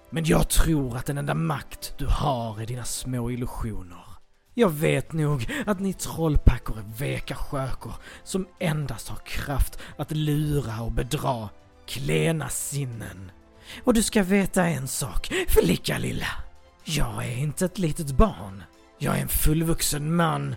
[0.09, 4.05] Men jag tror att den enda makt du har är dina små illusioner.
[4.53, 10.81] Jag vet nog att ni trollpackor är veka skökor som endast har kraft att lura
[10.81, 11.49] och bedra
[11.87, 13.31] klena sinnen.
[13.83, 16.27] Och du ska veta en sak, flicka lilla.
[16.83, 18.63] Jag är inte ett litet barn.
[18.97, 20.55] Jag är en fullvuxen man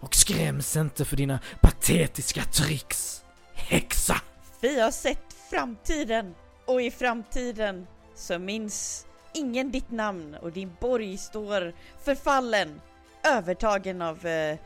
[0.00, 3.24] och skräms inte för dina patetiska tricks.
[3.54, 4.16] Häxa!
[4.60, 6.34] Vi har sett framtiden
[6.66, 11.72] och i framtiden så minns ingen ditt namn och din borg står
[12.04, 12.80] förfallen,
[13.24, 14.58] övertagen av eh,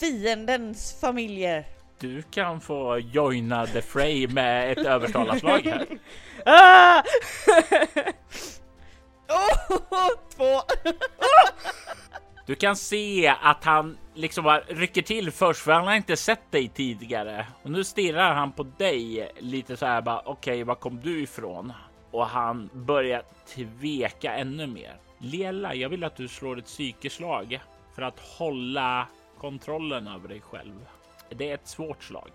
[0.00, 1.66] fiendens familjer.
[1.98, 5.86] Du kan få joina the fray med ett övertalarslag här.
[6.46, 7.02] Ah!
[9.28, 10.60] Oh, två!
[12.46, 16.52] Du kan se att han liksom bara rycker till först för han har inte sett
[16.52, 17.46] dig tidigare.
[17.62, 21.22] Och nu stirrar han på dig lite så här bara okej, okay, var kom du
[21.22, 21.72] ifrån?
[22.10, 24.96] Och han börjar tveka ännu mer.
[25.18, 27.60] Lela, jag vill att du slår ett psykeslag
[27.94, 29.06] för att hålla
[29.38, 30.86] kontrollen över dig själv.
[31.28, 32.30] Det är ett svårt slag.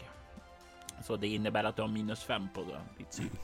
[1.03, 2.63] Så det innebär att du har minus fem på
[2.97, 3.37] ditt psyke.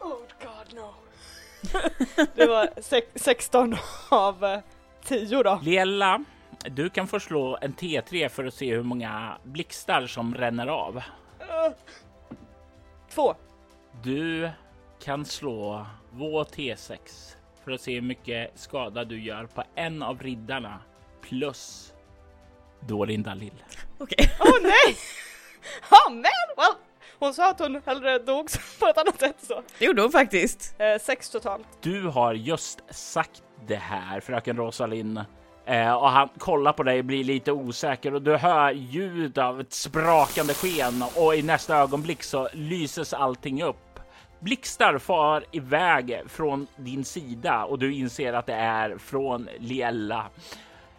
[0.00, 1.05] Oh god no.
[2.34, 2.68] Det var
[3.14, 3.76] 16
[4.08, 4.60] av eh,
[5.04, 5.60] 10 då.
[5.62, 6.24] Lela,
[6.64, 10.96] du kan få slå en T3 för att se hur många blixtar som ränner av.
[10.96, 11.74] Uh,
[13.10, 13.34] två.
[14.02, 14.50] Du
[15.04, 16.98] kan slå två T6
[17.64, 20.80] för att se hur mycket skada du gör på en av riddarna
[21.22, 21.92] plus
[22.80, 23.64] Dorin Dalil.
[23.98, 24.30] Okej.
[24.40, 24.96] Åh oh, nej!
[25.90, 26.22] Oh, men
[26.56, 26.85] well.
[27.18, 28.48] Hon sa att hon hellre dog
[28.80, 29.62] på ett annat sätt så.
[29.78, 30.74] Det gjorde hon faktiskt.
[30.78, 31.66] Eh, sex totalt.
[31.80, 35.24] Du har just sagt det här, fröken Rosalind.
[35.66, 39.72] Eh, och han kollar på dig, blir lite osäker och du hör ljud av ett
[39.72, 43.76] sprakande sken och i nästa ögonblick så lyses allting upp.
[44.40, 50.26] Blixtar far iväg från din sida och du inser att det är från Liella.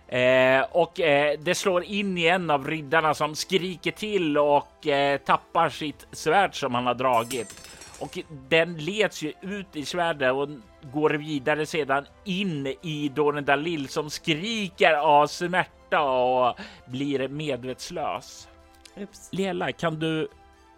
[0.07, 5.17] Eh, och eh, det slår in i en av riddarna som skriker till och eh,
[5.17, 7.69] tappar sitt svärd som han har dragit.
[7.99, 10.49] Och den leds ju ut i svärdet och
[10.91, 18.47] går vidare sedan in i Doren Dalil som skriker av smärta och blir medvetslös.
[18.95, 19.29] Oops.
[19.31, 20.27] Lela, kan du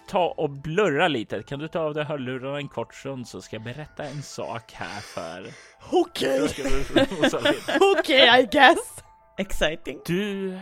[0.10, 1.44] ta och blurra lite?
[1.44, 4.72] Kan du ta av dig hörlurarna en kort stund så ska jag berätta en sak
[4.74, 5.48] här för...
[5.92, 6.50] Okej!
[8.00, 9.04] Okej, I guess!
[9.40, 10.00] Exciting.
[10.06, 10.60] Du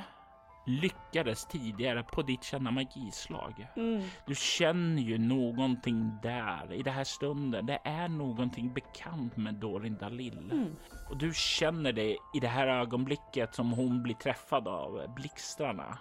[0.66, 3.68] lyckades tidigare på ditt känna magislag.
[3.76, 4.04] Mm.
[4.26, 7.66] Du känner ju någonting där i den här stunden.
[7.66, 10.52] Det är någonting bekant med Dorin Dalil.
[10.52, 10.76] Mm.
[11.10, 16.00] Och du känner det i det här ögonblicket som hon blir träffad av blixtrarna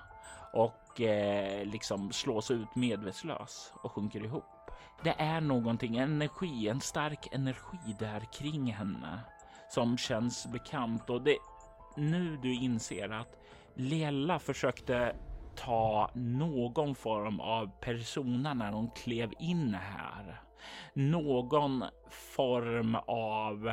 [0.52, 4.70] och eh, liksom slås ut medvetslös och sjunker ihop.
[5.04, 9.20] Det är någonting, en energi, en stark energi där kring henne
[9.68, 11.36] som känns bekant och det
[11.96, 13.38] nu du inser att
[13.74, 15.16] Lela försökte
[15.56, 20.40] ta någon form av persona när hon klev in här.
[20.94, 23.72] Någon form av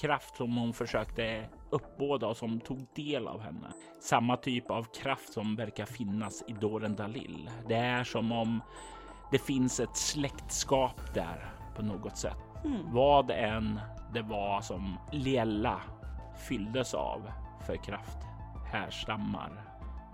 [0.00, 3.72] kraft som hon försökte uppbåda och som tog del av henne.
[4.00, 7.50] Samma typ av kraft som verkar finnas i Doren Dalil.
[7.68, 8.60] Det är som om
[9.30, 12.38] det finns ett släktskap där på något sätt.
[12.64, 12.92] Mm.
[12.92, 13.80] Vad än
[14.14, 15.80] det var som Lela
[16.48, 17.30] fylldes av
[17.66, 18.18] för kraft
[18.72, 19.50] härstammar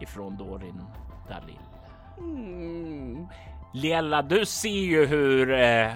[0.01, 0.83] ifrån Dorin
[1.29, 1.59] Dalil.
[2.19, 3.27] Mm.
[3.73, 5.93] Liella, du ser ju hur eh,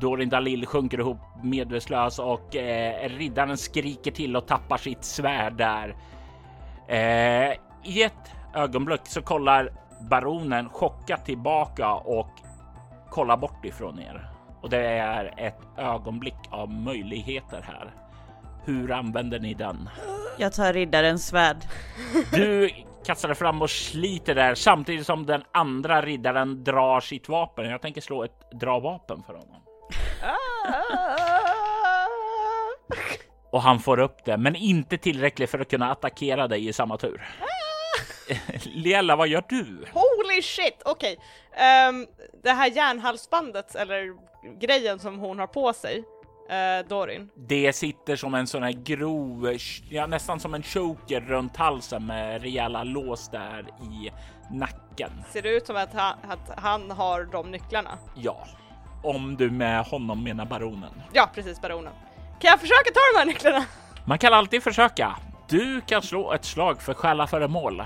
[0.00, 5.96] Dorin Dalil sjunker ihop medvetslös och eh, riddaren skriker till och tappar sitt svärd där.
[6.88, 12.30] Eh, I ett ögonblick så kollar baronen chockat tillbaka och
[13.10, 14.30] kollar bort ifrån er.
[14.60, 17.90] Och det är ett ögonblick av möjligheter här.
[18.70, 19.88] Hur använder ni den?
[20.38, 21.56] Jag tar riddarens svärd.
[22.32, 22.70] Du
[23.06, 27.70] kastar fram och sliter där samtidigt som den andra riddaren drar sitt vapen.
[27.70, 29.62] Jag tänker slå ett dra vapen för honom.
[33.52, 36.96] Och han får upp det, men inte tillräckligt för att kunna attackera dig i samma
[36.96, 37.28] tur.
[38.64, 39.84] Liella, vad gör du?
[39.92, 40.82] Holy shit!
[40.84, 41.18] Okej,
[41.52, 42.06] Ehm,
[42.42, 44.14] det här järnhalsbandet eller
[44.60, 46.04] grejen som hon har på sig,
[46.50, 47.30] eh, Dorin.
[47.34, 49.56] Det sitter som en sån här grov,
[49.88, 54.10] ja, nästan som en choker runt halsen med rejäla lås där i
[54.50, 55.10] nacken.
[55.30, 57.98] Ser det ut som att han, att han har de nycklarna?
[58.16, 58.46] Ja,
[59.02, 61.02] om du med honom menar baronen.
[61.12, 61.92] Ja, precis, baronen.
[62.40, 63.64] Kan jag försöka ta de här nycklarna?
[64.04, 65.16] Man kan alltid försöka.
[65.48, 67.82] Du kan slå ett slag för stjäla föremål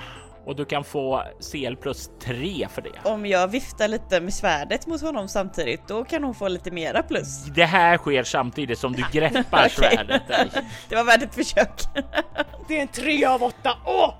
[0.46, 1.22] och du kan få
[1.52, 3.10] CL plus 3 för det.
[3.10, 7.02] Om jag viftar lite med svärdet mot honom samtidigt, då kan hon få lite mera
[7.02, 7.44] plus.
[7.44, 10.22] Det här sker samtidigt som du greppar svärdet.
[10.88, 11.80] Det var värt ett försök.
[12.68, 13.76] Det är en tre av åtta.
[13.84, 14.14] Åh!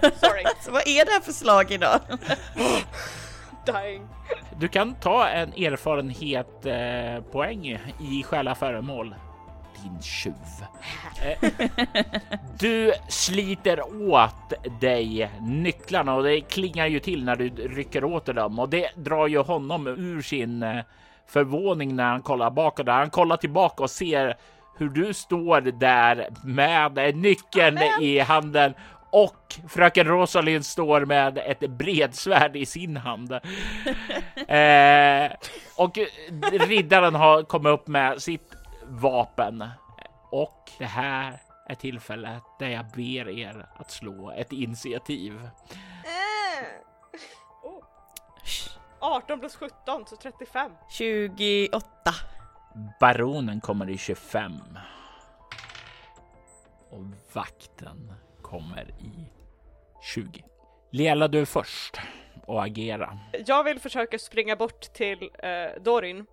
[0.00, 0.44] Sorry.
[0.60, 2.00] Så vad är det här för slag idag?
[3.66, 4.08] Dying.
[4.58, 9.14] Du kan ta en erfarenhet eh, poäng i stjäla föremål.
[9.82, 10.34] Din tjuv.
[11.22, 11.50] Eh,
[12.58, 18.58] du sliter åt dig nycklarna och det klingar ju till när du rycker åt dem
[18.58, 20.84] och det drar ju honom ur sin eh,
[21.26, 22.88] förvåning när han kollar bakåt.
[22.88, 24.36] Han kollar tillbaka och ser
[24.78, 28.74] hur du står där med nyckeln i handen
[29.10, 33.32] och fröken Rosalind står med ett bredsvärd i sin hand.
[34.48, 35.32] Eh,
[35.76, 35.98] och
[36.52, 38.55] riddaren har kommit upp med sitt
[38.88, 39.68] vapen.
[40.30, 45.48] Och det här är tillfället där jag ber er att slå ett initiativ.
[47.62, 47.84] Oh.
[48.98, 50.72] 18 plus 17 så 35.
[50.88, 51.86] 28.
[53.00, 54.52] Baronen kommer i 25.
[56.90, 58.12] Och vakten
[58.42, 59.32] kommer i
[60.14, 60.44] 20.
[60.90, 62.00] Lela, du först
[62.46, 63.18] och agera.
[63.46, 66.26] Jag vill försöka springa bort till eh, Dorin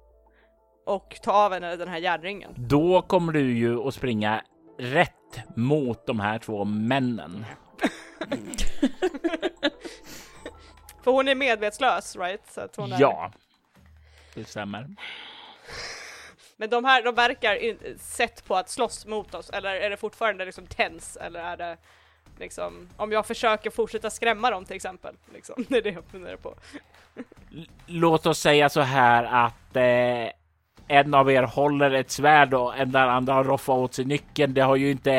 [0.86, 2.54] och ta av henne den här järnringen.
[2.58, 4.44] Då kommer du ju att springa
[4.78, 7.46] rätt mot de här två männen.
[11.04, 12.42] För hon är medvetslös, right?
[12.52, 13.02] Så att hon är...
[13.02, 13.32] Ja,
[14.34, 14.96] det stämmer.
[16.58, 17.58] Men de här, de verkar
[17.98, 21.78] sett på att slåss mot oss, eller är det fortfarande liksom tens, eller är det
[22.40, 26.38] liksom, om jag försöker fortsätta skrämma dem till exempel, liksom, det är det jag funderar
[26.38, 26.56] på.
[27.86, 30.43] Låt oss säga så här att eh,
[30.88, 34.54] en av er håller ett svärd och en där andra roffat åt sig nyckeln.
[34.54, 35.14] Det har ju inte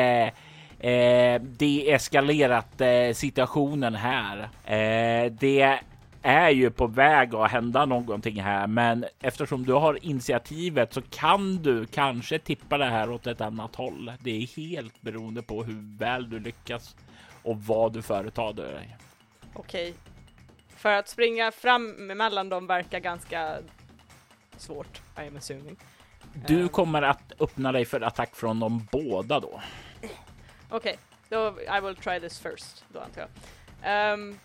[0.79, 4.49] eh, deeskalerat eh, situationen här.
[4.65, 5.79] Eh, det
[6.21, 11.55] är ju på väg att hända någonting här, men eftersom du har initiativet så kan
[11.55, 14.11] du kanske tippa det här åt ett annat håll.
[14.19, 16.95] Det är helt beroende på hur väl du lyckas
[17.43, 18.97] och vad du företar dig.
[19.53, 19.93] Okej.
[20.75, 23.57] För att springa fram mellan dem verkar ganska
[24.57, 25.77] svårt, i am assuming.
[26.47, 26.69] Du Ehm.
[26.69, 29.61] kommer att öppna dig för attack från de båda då.
[30.69, 30.97] Okej,
[31.29, 33.29] då I will try this first, då antar jag.
[33.83, 34.39] Ehm,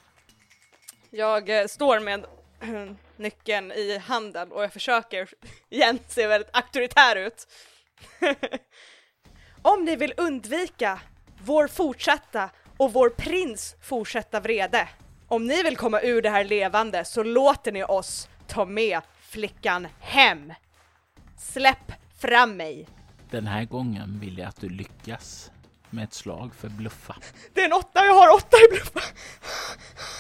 [1.10, 2.26] jag eh, står med
[3.16, 5.28] nyckeln i handen och jag försöker
[5.70, 7.46] igen se väldigt auktoritär ut.
[9.62, 11.00] Om ni vill undvika
[11.42, 14.88] vår fortsatta och vår prins fortsatta vrede,
[15.28, 19.00] om ni vill komma ur det här levande så låter ni oss ta med
[19.30, 20.52] flickan hem.
[21.36, 22.86] Släpp fram mig.
[23.30, 25.50] Den här gången vill jag att du lyckas
[25.90, 27.16] med ett slag för bluffa.
[27.54, 29.00] Det är en åtta, jag har åtta i bluffa.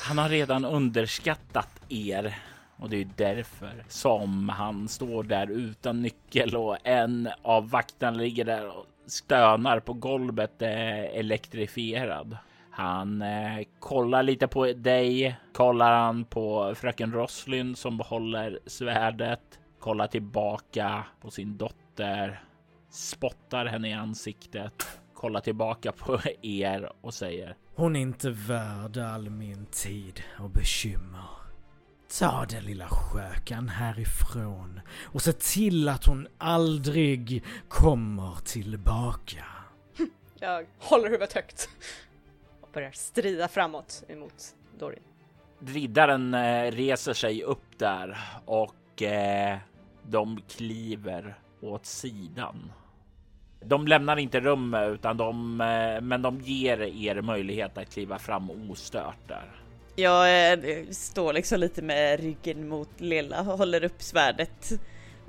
[0.04, 2.38] Han har redan underskattat er
[2.76, 8.44] och det är därför som han står där utan nyckel och en av vakterna ligger
[8.44, 12.36] där och stönar på golvet eh, elektrifierad.
[12.70, 19.40] Han eh, kollar lite på dig, kollar han på fröken Roslin som behåller svärdet,
[19.78, 22.44] kollar tillbaka på sin dotter,
[22.90, 29.30] spottar henne i ansiktet, kollar tillbaka på er och säger Hon är inte värd all
[29.30, 31.24] min tid och bekymmer.
[32.18, 39.44] Ta den lilla skökan härifrån och se till att hon aldrig kommer tillbaka.
[40.40, 41.68] Jag håller huvudet högt
[42.72, 45.02] börjar strida framåt emot Dorin.
[45.66, 49.58] Riddaren eh, reser sig upp där och eh,
[50.02, 52.72] de kliver åt sidan.
[53.64, 58.50] De lämnar inte rummet utan de, eh, men de ger er möjlighet att kliva fram
[58.70, 59.62] ostört där.
[59.96, 64.80] Jag eh, står liksom lite med ryggen mot Lilla och håller upp svärdet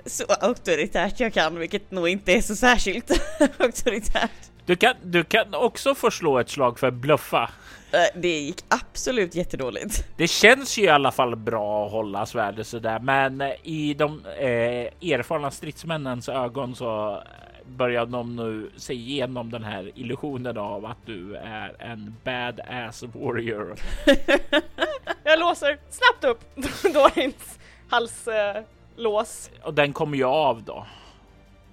[0.06, 3.12] så auktoritärt jag kan, vilket nog inte är så särskilt
[3.60, 4.51] auktoritärt.
[4.72, 7.50] Du kan, du kan också få slå ett slag för bluffa.
[7.92, 10.06] Eh, Det gick absolut jättedåligt.
[10.18, 14.26] Det känns ju i alla fall bra att hålla svärdet sådär, men eh, i de
[14.26, 17.24] eh, erfarna stridsmännens ögon så
[17.68, 23.76] börjar de nu se igenom den här illusionen av att du är en badass warrior.
[25.24, 26.56] Jag låser snabbt upp
[26.94, 27.60] Dorins
[27.90, 28.28] halslås.
[28.28, 28.62] Eh,
[28.96, 29.50] lås.
[29.64, 30.86] Och den kommer ju av då.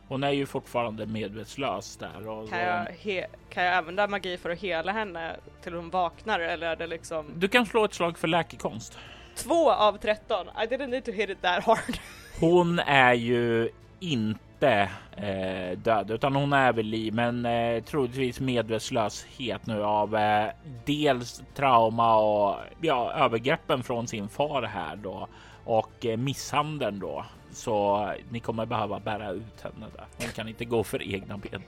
[0.08, 2.28] Hon är ju fortfarande medvetslös där.
[2.28, 6.40] Och kan, jag he- kan jag använda magi för att hela henne till hon vaknar
[6.40, 8.98] eller är det liksom Du kan slå ett slag för läkekonst.
[9.34, 10.46] två av 13?
[10.46, 11.98] I didn't need to hit it that hard.
[12.40, 18.40] Hon är ju inte inte eh, död utan hon är vid liv, men eh, troligtvis
[18.40, 20.48] medvetslöshet nu av eh,
[20.84, 25.28] dels trauma och ja, övergreppen från sin far här då
[25.64, 27.24] och eh, misshandeln då.
[27.58, 30.06] Så ni kommer behöva bära ut henne där.
[30.18, 31.62] Hon kan inte gå för egna ben.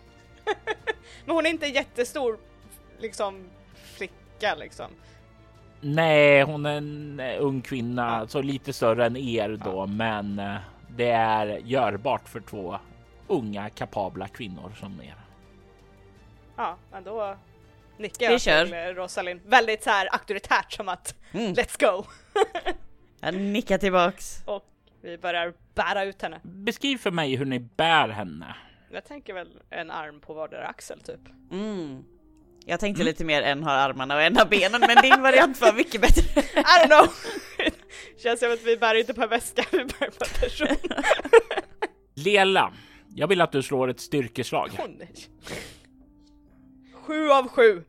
[1.24, 2.38] Men hon är inte jättestor
[2.98, 3.50] liksom
[3.96, 4.86] flicka liksom.
[5.80, 10.56] Nej, hon är en eh, ung kvinna, så lite större än er då, men eh,
[10.88, 12.78] det är görbart för två
[13.28, 15.14] unga kapabla kvinnor som er.
[16.56, 17.36] Ja, men då
[17.96, 18.64] nickar Vi jag kör.
[18.64, 19.40] till eh, Rosalind.
[19.44, 21.52] Väldigt så här auktoritärt som att Mm.
[21.52, 22.04] let's go!
[23.20, 24.42] Jag nickar tillbaks.
[24.46, 24.64] Och
[25.02, 26.40] vi börjar bära ut henne.
[26.42, 28.56] Beskriv för mig hur ni bär henne.
[28.92, 31.20] Jag tänker väl en arm på vardera axel typ.
[31.50, 32.04] Mm.
[32.66, 35.72] Jag tänkte lite mer en har armarna och en har benen, men din variant var
[35.72, 36.40] mycket bättre.
[36.60, 37.08] I don't know!
[38.22, 40.90] Känns som att vi bär inte på en väska, vi bär på en person.
[42.14, 42.72] Lela,
[43.14, 44.70] jag vill att du slår ett styrkeslag.
[44.78, 45.14] Åh nej.
[46.92, 47.84] Sju av sju!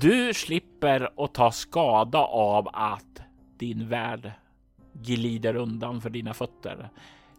[0.00, 3.20] Du slipper att ta skada av att
[3.58, 4.32] din värld
[5.02, 6.90] glider undan för dina fötter.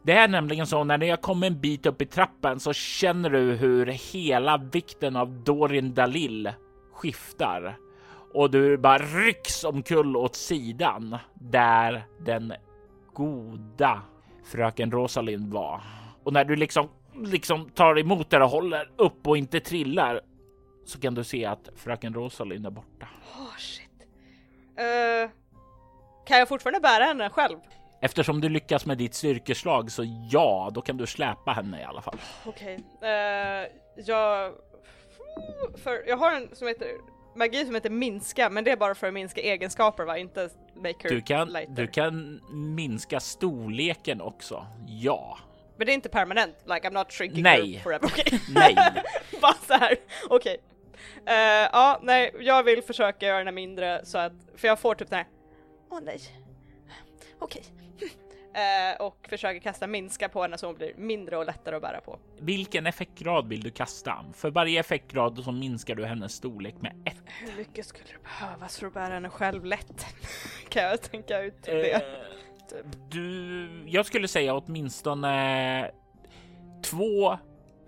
[0.03, 3.29] Det är nämligen så när jag har kommit en bit upp i trappen så känner
[3.29, 6.51] du hur hela vikten av Dorin Dalil
[6.93, 7.77] skiftar
[8.33, 12.53] och du bara rycks omkull åt sidan där den
[13.13, 14.01] goda
[14.45, 15.81] fröken Rosalind var.
[16.23, 20.21] Och när du liksom, liksom tar emot det och håller upp och inte trillar
[20.85, 23.07] så kan du se att fröken Rosalind är borta.
[23.37, 24.07] Oh, shit.
[24.79, 25.29] Uh
[26.29, 27.57] kan jag fortfarande bära henne själv?
[28.01, 32.01] Eftersom du lyckas med ditt styrkeslag så ja, då kan du släpa henne i alla
[32.01, 32.17] fall.
[32.45, 32.79] Okej.
[33.01, 33.67] Eh,
[34.05, 34.53] jag...
[35.83, 36.87] För jag har en som heter
[37.35, 40.17] magi som heter minska, men det är bara för att minska egenskaper va?
[40.17, 41.73] Inte make her Du kan, lighter.
[41.73, 44.65] du kan minska storleken också.
[44.87, 45.37] Ja.
[45.77, 47.79] Men det är inte permanent, like I'm not shrinking Nej.
[47.83, 48.05] forever.
[48.05, 48.39] Okej.
[48.53, 48.75] Nej.
[49.41, 49.95] Bara så här.
[50.29, 50.57] okej.
[51.25, 55.09] Eh, ja, nej, jag vill försöka göra den mindre så att, för jag får typ
[55.09, 55.27] den här,
[55.89, 56.19] åh nej,
[57.39, 57.63] okej.
[58.53, 62.01] Eh, och försöker kasta minska på henne så hon blir mindre och lättare att bära
[62.01, 62.19] på.
[62.39, 64.25] Vilken effektgrad vill du kasta?
[64.33, 67.17] För varje effektgrad så minskar du hennes storlek med ett.
[67.39, 70.05] Hur mycket skulle det behövas för att bära henne själv lätt?
[70.69, 72.03] kan jag tänka ut Eh, det?
[73.09, 75.91] du, jag skulle säga åtminstone
[76.83, 77.37] två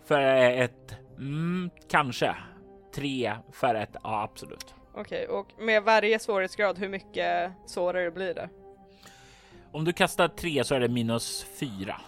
[0.05, 2.35] för ett, mm, kanske
[2.95, 4.75] tre för ett, ja absolut.
[4.93, 8.49] Okej, och med varje svårighetsgrad, hur mycket svårare blir det?
[9.71, 12.01] Om du kastar tre så är det minus fyra.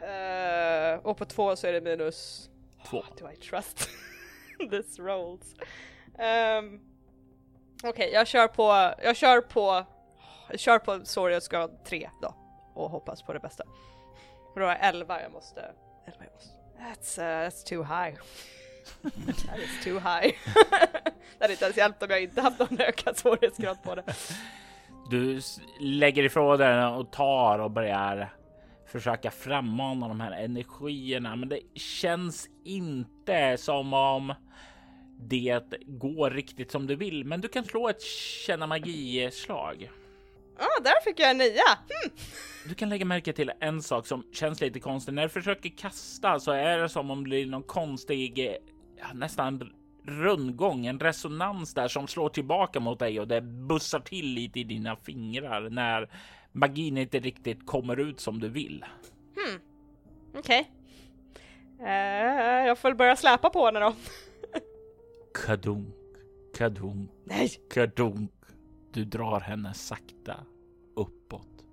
[0.00, 2.50] Eh, och på två så är det minus...
[2.86, 3.04] Två.
[3.18, 3.88] Do I trust
[4.70, 5.54] this rolls?
[6.18, 6.80] Um,
[7.84, 9.84] Okej, jag kör på, jag kör på,
[10.50, 12.34] jag kör på svårighetsgrad 3 då.
[12.74, 13.64] Och hoppas på det bästa.
[14.54, 15.60] Och då är 11 jag måste,
[16.06, 16.52] 11 jag måste.
[16.78, 18.18] That's, uh, that's too high.
[19.46, 20.34] That is too high.
[21.38, 24.04] det hade inte ens hjälpt om jag inte haft någon ökad svårighetsgrad på det.
[25.10, 25.40] Du
[25.80, 28.32] lägger ifrån dig den och tar och börjar
[28.86, 34.34] försöka frammana de här energierna, men det känns inte som om
[35.20, 37.24] det går riktigt som du vill.
[37.24, 38.02] Men du kan slå ett
[38.46, 39.90] känna magi-slag.
[40.58, 41.62] Ah, där fick jag en nia!
[41.88, 42.16] Hmm.
[42.68, 45.14] Du kan lägga märke till en sak som känns lite konstig.
[45.14, 48.56] När du försöker kasta så är det som om det blir någon konstig,
[48.98, 49.72] ja, nästan
[50.04, 54.64] rundgång, en resonans där som slår tillbaka mot dig och det bussar till lite i
[54.64, 56.10] dina fingrar när
[56.52, 58.84] magin inte riktigt kommer ut som du vill.
[60.38, 60.70] Okej.
[61.80, 63.94] Eh, jag får väl börja släpa på henne då.
[65.46, 65.94] Kadunk,
[66.56, 67.50] kadunk, Nej!
[67.70, 68.30] kadunk.
[68.92, 70.36] Du drar henne sakta
[70.96, 71.64] uppåt,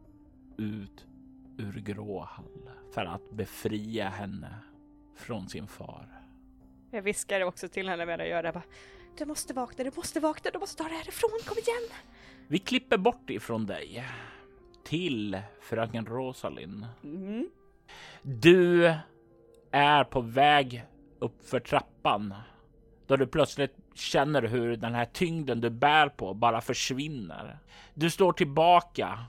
[0.57, 1.05] ut
[1.57, 4.55] ur Gråhall för att befria henne
[5.15, 6.22] från sin far.
[6.93, 8.47] Jag viskar också till henne medan jag gör det.
[8.47, 8.63] Jag Bara,
[9.17, 11.97] du måste vakna, du måste vakna, du måste ta dig härifrån, kom igen!
[12.47, 14.03] Vi klipper bort ifrån dig
[14.83, 16.87] till fröken Rosalind.
[17.03, 17.49] Mm.
[18.21, 18.93] Du
[19.71, 20.85] är på väg
[21.19, 22.33] upp för trappan
[23.07, 27.59] då du plötsligt känner hur den här tyngden du bär på bara försvinner.
[27.93, 29.25] Du står tillbaka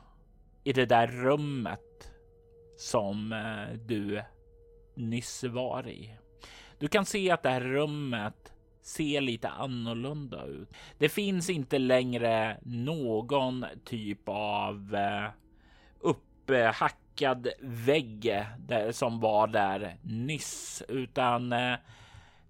[0.65, 2.11] i det där rummet
[2.77, 4.23] som eh, du
[4.95, 6.19] nyss var i.
[6.85, 10.69] Du kan se att det här rummet ser lite annorlunda ut.
[10.99, 15.31] Det finns inte längre någon typ av eh,
[16.01, 21.75] upphackad vägg där, som var där nyss, utan eh,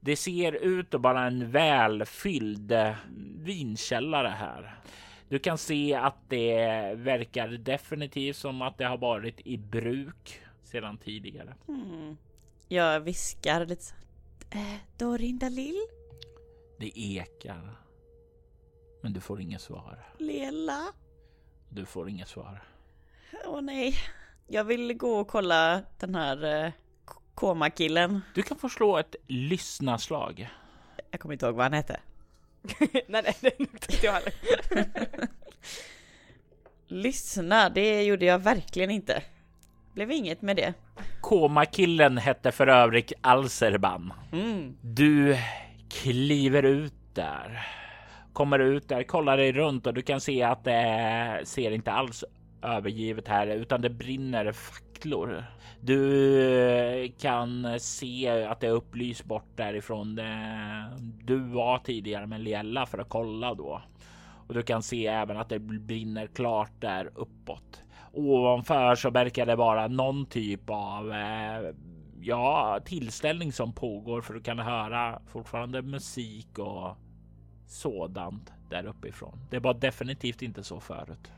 [0.01, 2.95] det ser ut att vara en välfylld eh,
[3.39, 4.78] vinkällare här.
[5.28, 10.99] Du kan se att det verkar definitivt som att det har varit i bruk sedan
[10.99, 11.55] tidigare.
[11.68, 12.16] Mm.
[12.68, 14.04] Jag viskar lite.
[14.55, 15.81] Eh, Dorinda Lill?
[16.79, 17.77] Det ekar.
[19.03, 20.05] Men du får inget svar.
[20.19, 20.93] Lela?
[21.69, 22.63] Du får inget svar.
[23.47, 23.95] Åh nej.
[24.47, 26.73] Jag vill gå och kolla den här eh,
[27.35, 28.21] komakillen.
[28.35, 30.49] Du kan få slå ett lyssnaslag.
[31.11, 32.01] Jag kommer inte ihåg vad han hette.
[32.91, 34.35] nej, nej, det är inte jag heller.
[36.87, 39.23] Lyssna, det gjorde jag verkligen inte.
[39.95, 40.74] Blev inget med det.
[41.20, 44.12] Komakillen hette för övrigt Alserban.
[44.32, 44.76] Mm.
[44.80, 45.36] Du
[45.88, 47.66] kliver ut där.
[48.32, 52.24] Kommer ut där, kollar dig runt och du kan se att det ser inte alls
[52.62, 55.45] övergivet här utan det brinner facklor.
[55.80, 60.20] Du kan se att det är upplyst bort därifrån
[61.22, 63.82] du var tidigare med Liella för att kolla då.
[64.49, 67.84] Och du kan se även att det brinner klart där uppåt.
[68.15, 71.75] Ovanför så verkar det vara någon typ av eh,
[72.21, 76.97] ja, tillställning som pågår för du kan höra fortfarande musik och
[77.67, 79.41] sådant där uppifrån.
[79.51, 81.33] Det var definitivt inte så förut.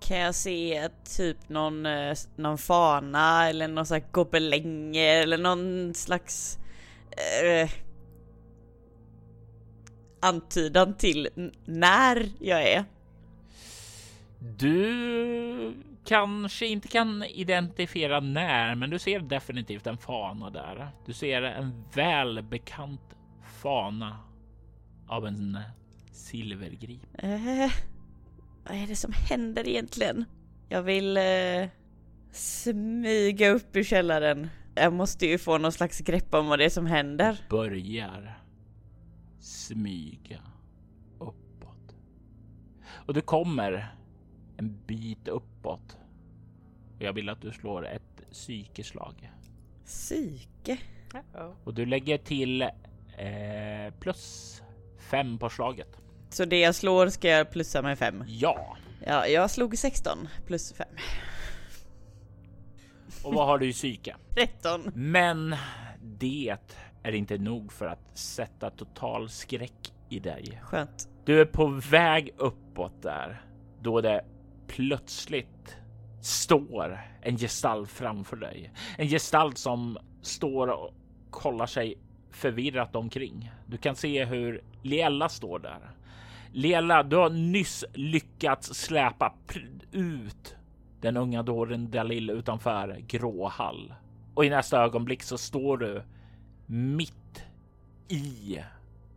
[0.00, 6.58] Kan jag se typ någon, eh, någon fana eller någon slags gobelänger eller någon slags
[7.42, 7.70] eh,
[10.20, 11.28] antydan till
[11.64, 12.84] när jag är?
[14.58, 15.74] Du
[16.10, 20.90] kanske inte kan identifiera när, men du ser definitivt en fana där.
[21.06, 23.16] Du ser en välbekant
[23.62, 24.18] fana
[25.08, 25.58] av en
[26.12, 27.00] silvergrip.
[27.18, 27.72] Eh,
[28.64, 30.24] vad är det som händer egentligen?
[30.68, 31.68] Jag vill eh,
[32.32, 34.48] smyga upp ur källaren.
[34.74, 37.46] Jag måste ju få någon slags grepp om vad det är som händer.
[37.50, 38.42] börjar
[39.40, 40.40] smyga
[41.18, 41.94] uppåt.
[43.06, 43.94] Och du kommer
[44.56, 45.99] en bit uppåt.
[47.00, 49.30] Och jag vill att du slår ett psykeslag.
[49.84, 50.78] Psyke?
[51.64, 54.62] Och du lägger till eh, plus
[54.98, 55.98] fem på slaget.
[56.30, 58.24] Så det jag slår ska jag plussa med fem?
[58.26, 58.76] Ja,
[59.06, 60.88] Ja, jag slog 16 plus 5.
[63.24, 64.16] och vad har du i psyke?
[64.34, 64.90] 13.
[64.94, 65.54] Men
[66.02, 66.56] det
[67.02, 70.60] är inte nog för att sätta total skräck i dig.
[70.62, 71.08] Skönt.
[71.24, 73.44] Du är på väg uppåt där
[73.82, 74.24] då det
[74.66, 75.76] plötsligt
[76.20, 78.72] står en gestalt framför dig.
[78.98, 80.94] En gestalt som står och
[81.30, 81.98] kollar sig
[82.30, 83.50] förvirrat omkring.
[83.66, 85.90] Du kan se hur Liella står där.
[86.52, 89.34] Liella, du har nyss lyckats släpa
[89.92, 90.56] ut
[91.00, 93.94] den unga dåren Dalil utanför Gråhall.
[94.34, 96.02] Och i nästa ögonblick så står du
[96.66, 97.44] mitt
[98.08, 98.58] i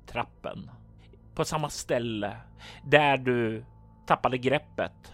[0.05, 0.71] trappen
[1.35, 2.37] på samma ställe
[2.85, 3.65] där du
[4.07, 5.13] tappade greppet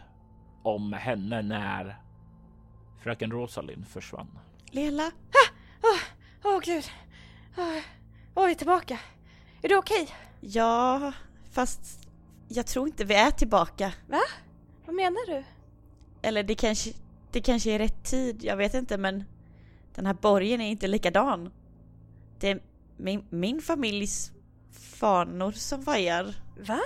[0.70, 2.02] om henne när
[3.04, 4.40] fröken Rosalind försvann.
[4.72, 5.12] Lela?
[6.44, 6.84] Åh oh, gud.
[7.58, 7.82] Åh,
[8.36, 9.00] Oj, tillbaka.
[9.62, 10.10] Är du okej?
[10.40, 11.14] Ja,
[11.52, 12.00] fast
[12.48, 13.94] jag tror inte vi är tillbaka.
[14.86, 15.44] Vad menar du?
[16.22, 16.94] Eller det kanske,
[17.32, 19.24] det kanske är rätt tid, jag vet inte men
[19.96, 21.52] den här borgen är inte likadan.
[22.40, 22.62] Det är
[22.98, 24.32] min, min familjs
[24.72, 26.36] fanor som vajar.
[26.68, 26.80] Va?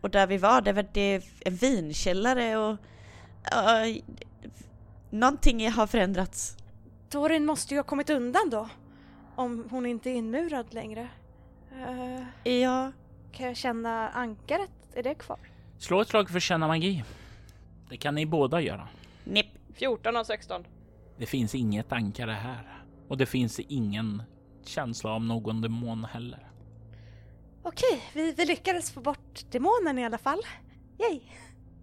[0.00, 2.76] Och där vi var, det var det är en vinkällare och...
[3.52, 4.02] Uh,
[5.10, 6.56] någonting har förändrats.
[7.10, 8.68] Dorin måste ju ha kommit undan då.
[9.36, 11.08] Om hon inte är inmurad längre.
[12.44, 12.92] Eh, Ja,
[13.32, 14.70] kan jag känna ankaret?
[14.94, 15.38] Är det kvar?
[15.78, 17.04] Slå ett slag för känna magi.
[17.90, 18.88] Det kan ni båda göra.
[19.24, 19.46] nipp.
[19.74, 20.64] 14 av 16.
[21.18, 24.22] Det finns inget ankare här och det finns ingen
[24.64, 26.50] känsla av någon demon heller.
[27.62, 30.40] Okej, vi, vi lyckades få bort demonen i alla fall.
[30.98, 31.20] Yay!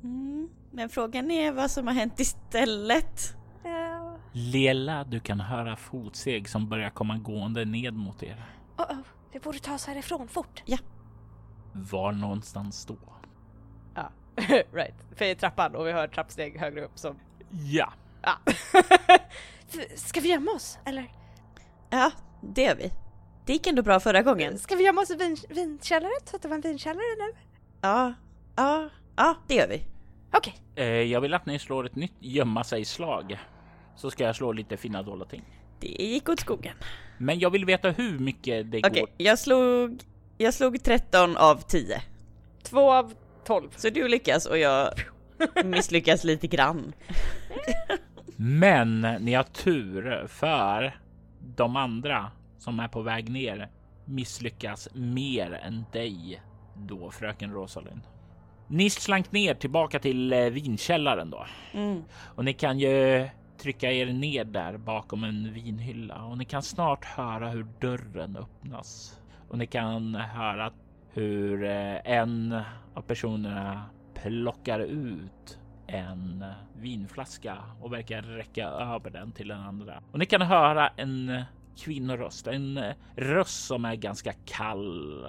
[0.03, 3.36] Mm, men frågan är vad som har hänt istället.
[3.65, 8.45] Uh, Lela, du kan höra fotsteg som börjar komma gående ned mot er.
[8.78, 8.97] oh, oh,
[9.32, 10.63] vi borde ta oss härifrån fort.
[11.74, 12.97] Var någonstans då?
[14.74, 17.19] right, för i trappan och vi hör trappsteg högre upp som...
[17.49, 17.93] Ja,
[19.74, 20.80] F- Ska vi gömma oss?
[20.86, 21.11] Eller
[21.89, 22.11] Ja,
[22.41, 22.91] det gör vi.
[23.45, 24.57] Det gick ändå bra förra gången.
[24.59, 26.13] ska vi gömma oss i vin, vinkällaren?
[26.26, 27.34] Så att det var en vinkällare nu?
[27.82, 28.13] Ja,
[28.55, 29.84] ja, ja, det gör vi.
[30.34, 33.39] Okej, eh, jag vill att ni slår ett nytt gömma sig slag.
[33.95, 35.43] Så ska jag slå lite fina dolda ting.
[35.79, 36.75] Det gick åt skogen.
[37.17, 39.09] Men jag vill veta hur mycket det Okej, går.
[39.17, 40.03] jag slog...
[40.38, 42.01] Jag slog 13 av 10.
[42.63, 43.13] Två av
[43.45, 43.69] tolv.
[43.75, 44.93] Så du lyckas och jag
[45.65, 46.93] misslyckas lite grann.
[48.36, 50.99] Men ni har tur för
[51.39, 53.69] de andra som är på väg ner
[54.05, 56.41] misslyckas mer än dig
[56.75, 58.01] då fröken Rosalind.
[58.72, 62.03] Ni slank ner tillbaka till eh, vinkällaren då Mm.
[62.36, 67.05] och ni kan ju trycka er ner där bakom en vinhylla och ni kan snart
[67.05, 69.19] höra hur dörren öppnas.
[69.49, 70.72] Och ni kan höra
[71.13, 72.61] hur eh, en
[72.93, 76.45] av personerna plockar ut en
[76.76, 80.01] vinflaska och verkar räcka över den till den andra.
[80.11, 81.41] Och ni kan höra en
[81.78, 82.80] kvinnoröst, en
[83.15, 85.26] röst som är ganska kall,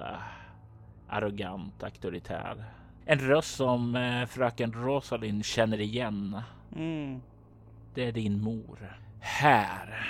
[1.08, 2.64] arrogant, auktoritär.
[3.04, 6.40] En röst som eh, fröken Rosalind känner igen.
[6.76, 7.20] Mm.
[7.94, 8.98] Det är din mor.
[9.20, 10.06] Här,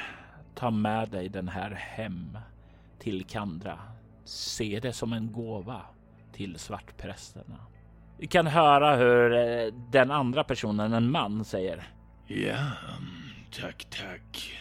[0.55, 2.39] ta med dig den här hem
[2.99, 3.79] till Kandra.
[4.25, 5.81] Se det som en gåva
[6.33, 7.59] till svartprästerna.
[8.19, 11.85] Vi kan höra hur eh, den andra personen, en man, säger.
[12.27, 12.71] Ja,
[13.61, 14.59] tack, tack.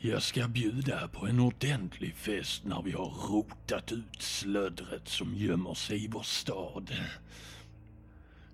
[0.00, 5.74] Jag ska bjuda på en ordentlig fest när vi har rotat ut slöddret som gömmer
[5.74, 6.94] sig i vår stad.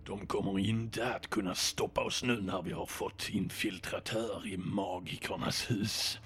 [0.06, 5.70] De kommer inte att kunna stoppa oss nu när vi har fått infiltratör i magikernas
[5.70, 6.18] hus.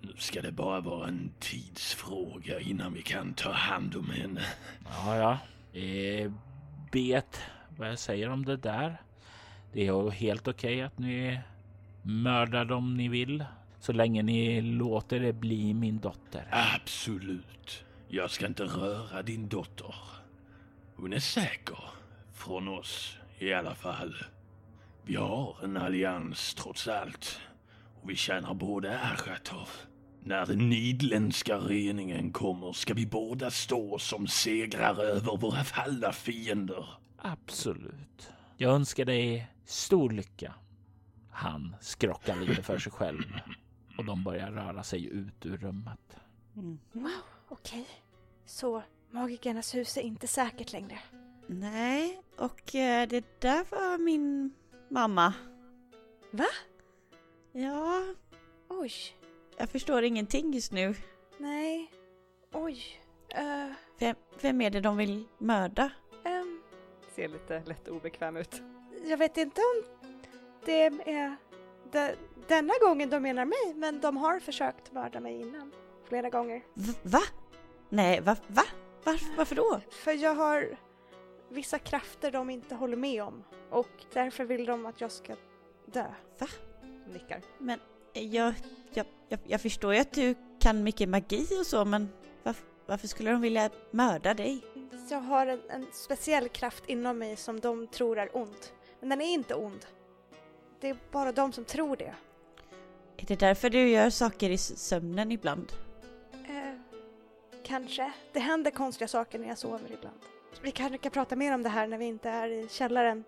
[0.00, 4.42] Nu ska det bara vara en tidsfråga innan vi kan ta hand om henne.
[4.84, 5.38] Ja, ja.
[5.80, 6.32] Eh,
[6.92, 7.40] bet
[7.76, 9.02] vad jag säger om det där.
[9.72, 11.40] Det är helt okej att ni
[12.02, 13.44] mördar dem ni vill.
[13.80, 16.48] Så länge ni låter det bli min dotter.
[16.50, 17.84] Absolut.
[18.08, 19.94] Jag ska inte röra din dotter.
[20.96, 21.78] Hon är säker.
[22.32, 24.16] Från oss i alla fall.
[25.04, 27.40] Vi har en allians trots allt.
[28.02, 29.68] Och vi tjänar båda Ashatov.
[30.20, 36.86] När den nidländska reningen kommer ska vi båda stå som segrare över våra fallna fiender.
[37.18, 38.30] Absolut.
[38.56, 40.54] Jag önskar dig stor lycka.
[41.38, 43.22] Han skrockar lite för sig själv
[43.98, 46.16] och de börjar röra sig ut ur rummet.
[46.56, 46.78] Mm.
[47.48, 47.86] Okej.
[48.46, 50.98] Så magikernas hus är inte säkert längre.
[51.46, 54.54] Nej, och eh, det där var min
[54.88, 55.34] mamma.
[56.30, 56.46] Va?
[57.52, 58.04] Ja,
[58.68, 58.92] Oj.
[59.58, 60.94] jag förstår ingenting just nu.
[61.38, 61.90] Nej.
[62.52, 62.82] Oj.
[63.38, 65.90] Uh, Vem, vem är det de vill mörda?
[66.24, 66.62] ehm,
[67.14, 68.62] Ser lite lätt obekväm ut.
[69.06, 69.84] jag vet inte om
[70.64, 71.36] det är
[71.92, 72.14] de,
[72.48, 75.72] denna gången de menar mig, men de har försökt mörda mig innan.
[76.04, 76.62] Flera gånger.
[77.02, 77.22] Va?
[77.88, 78.36] Nej, va?
[78.46, 78.64] va?
[79.04, 79.80] Varför, varför då?
[79.90, 80.76] För jag har
[81.48, 83.44] vissa krafter de inte håller med om.
[83.70, 85.36] Och därför vill de att jag ska
[85.86, 86.06] dö.
[87.12, 87.42] Nickar.
[87.58, 87.80] Men
[88.14, 88.54] eh, jag,
[88.92, 92.08] jag, jag, jag förstår ju att du kan mycket magi och så, men
[92.42, 94.60] varför, varför skulle de vilja mörda dig?
[95.10, 98.66] Jag har en, en speciell kraft inom mig som de tror är ond.
[99.00, 99.86] Men den är inte ond.
[100.80, 102.14] Det är bara de som tror det.
[103.16, 105.72] Är det därför du gör saker i sömnen ibland?
[106.32, 106.74] Eh,
[107.64, 108.12] kanske.
[108.32, 110.18] Det händer konstiga saker när jag sover ibland.
[110.62, 113.24] Vi kanske kan prata mer om det här när vi inte är i källaren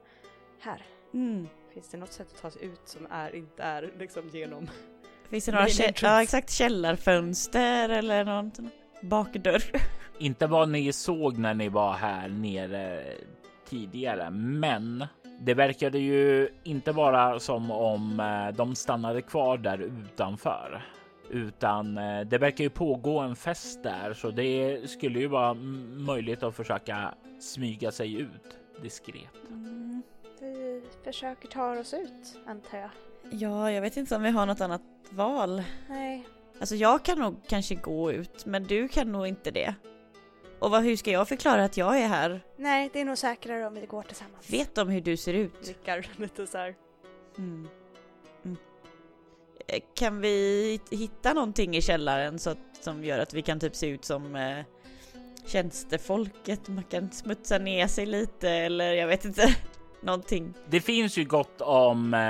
[0.61, 0.83] här.
[1.15, 1.49] Mm.
[1.75, 4.71] Finns det något sätt att ta sig ut som är, inte är liksom genom?
[5.31, 8.53] Finns det några kä- ja, exakt, källarfönster eller någon
[9.03, 9.63] bakdörr?
[10.19, 13.05] Inte vad ni såg när ni var här nere
[13.69, 15.07] tidigare, men
[15.43, 20.83] det verkade ju inte vara som om eh, de stannade kvar där utanför,
[21.31, 25.55] utan eh, det verkar ju pågå en fest där, så det skulle ju vara
[25.95, 29.31] möjligt att försöka smyga sig ut diskret.
[29.49, 30.03] Mm.
[30.41, 32.91] Vi försöker ta oss ut, antar jag.
[33.31, 35.63] Ja, jag vet inte om vi har något annat val.
[35.89, 36.27] Nej.
[36.61, 39.75] Alltså jag kan nog kanske gå ut, men du kan nog inte det.
[40.61, 42.41] Och vad, hur ska jag förklara att jag är här?
[42.57, 44.51] Nej, det är nog säkrare om vi går tillsammans.
[44.51, 45.67] Vet de hur du ser ut?
[45.67, 46.75] Nickar lite så här.
[47.39, 47.69] Mm.
[48.45, 48.57] Mm.
[49.67, 50.29] Eh, Kan vi
[50.91, 54.05] hit- hitta någonting i källaren så att, som gör att vi kan typ se ut
[54.05, 54.65] som eh,
[55.47, 56.69] tjänstefolket?
[56.69, 59.57] Man kan smutsa ner sig lite eller jag vet inte.
[60.01, 60.55] Någonting.
[60.69, 62.21] Det finns ju gott om eh,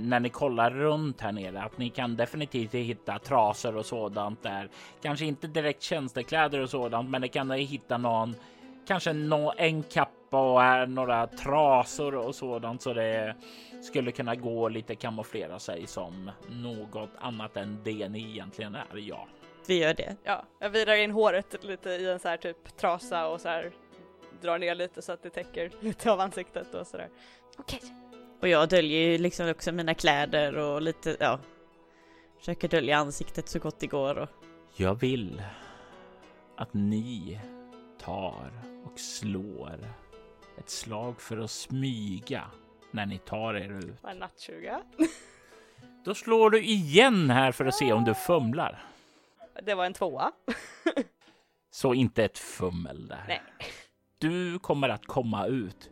[0.00, 4.68] när ni kollar runt här nere att ni kan definitivt hitta trasor och sådant där.
[5.02, 8.34] Kanske inte direkt tjänstekläder och sådant, men det kan ni hitta någon,
[8.86, 13.34] kanske nå, en kappa och här några trasor och sådant så det
[13.82, 18.86] skulle kunna gå lite kamouflera sig som något annat än det ni egentligen är.
[18.94, 19.26] Ja,
[19.66, 20.16] Vi gör det.
[20.24, 23.72] Ja, jag virar in håret lite i en så här typ trasa och så här
[24.40, 27.08] drar ner lite så att det täcker lite av ansiktet och sådär.
[27.58, 27.80] Okej.
[28.40, 31.38] Och jag döljer ju liksom också mina kläder och lite, ja.
[32.38, 34.28] Försöker dölja ansiktet så gott det går och
[34.76, 35.42] jag vill
[36.56, 37.40] att ni
[38.00, 38.52] tar
[38.84, 39.94] och slår
[40.58, 42.44] ett slag för att smyga
[42.90, 44.02] när ni tar er ut.
[44.02, 44.82] Var en nattsuga.
[46.04, 48.84] Då slår du igen här för att se om du fumlar.
[49.62, 50.32] Det var en tvåa.
[51.70, 53.24] Så inte ett fummel där.
[53.28, 53.42] Nej.
[54.20, 55.90] Du kommer att komma ut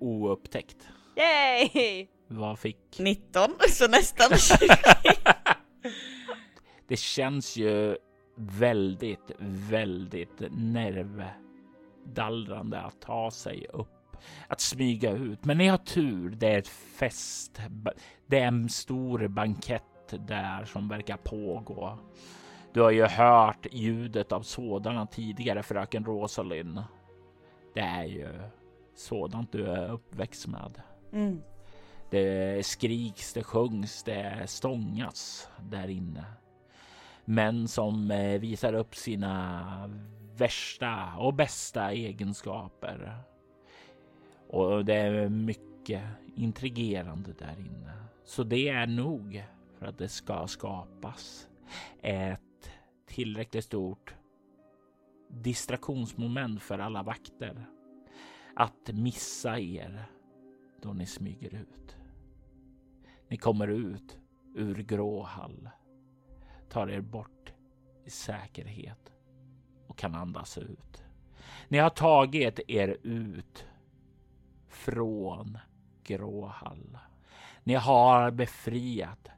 [0.00, 0.88] oupptäckt.
[1.16, 2.06] Yay!
[2.28, 2.98] Vad fick?
[2.98, 4.56] 19, så nästan 20.
[6.88, 7.96] Det känns ju
[8.36, 14.16] väldigt, väldigt nervdallrande att ta sig upp,
[14.48, 15.44] att smyga ut.
[15.44, 16.30] Men ni har tur.
[16.30, 17.60] Det är ett fest.
[18.26, 19.82] Det är en stor bankett
[20.28, 21.98] där som verkar pågå.
[22.72, 26.82] Du har ju hört ljudet av sådana tidigare, fröken Rosalind.
[27.76, 28.28] Det är ju
[28.94, 30.82] sådant du är uppväxt med.
[31.12, 31.42] Mm.
[32.10, 36.24] Det skriks, det sjungs, det stångas där inne.
[37.24, 39.90] Män som eh, visar upp sina
[40.36, 43.18] värsta och bästa egenskaper.
[44.48, 46.02] Och det är mycket
[46.36, 47.92] intrigerande där inne.
[48.24, 49.44] Så det är nog
[49.78, 51.48] för att det ska skapas
[52.02, 52.70] ett
[53.06, 54.14] tillräckligt stort
[55.28, 57.66] distraktionsmoment för alla vakter.
[58.56, 60.04] Att missa er
[60.82, 61.96] då ni smyger ut.
[63.28, 64.18] Ni kommer ut
[64.54, 65.68] ur Gråhall,
[66.68, 67.52] tar er bort
[68.04, 69.12] i säkerhet
[69.86, 71.04] och kan andas ut.
[71.68, 73.66] Ni har tagit er ut
[74.68, 75.58] från
[76.04, 76.98] Gråhall.
[77.64, 79.28] Ni har befriat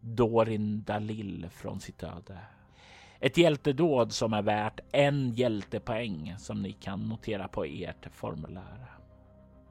[0.00, 2.38] Dorin Dalil från sitt öde.
[3.24, 8.98] Ett hjältedåd som är värt en hjältepoäng som ni kan notera på ert formulär.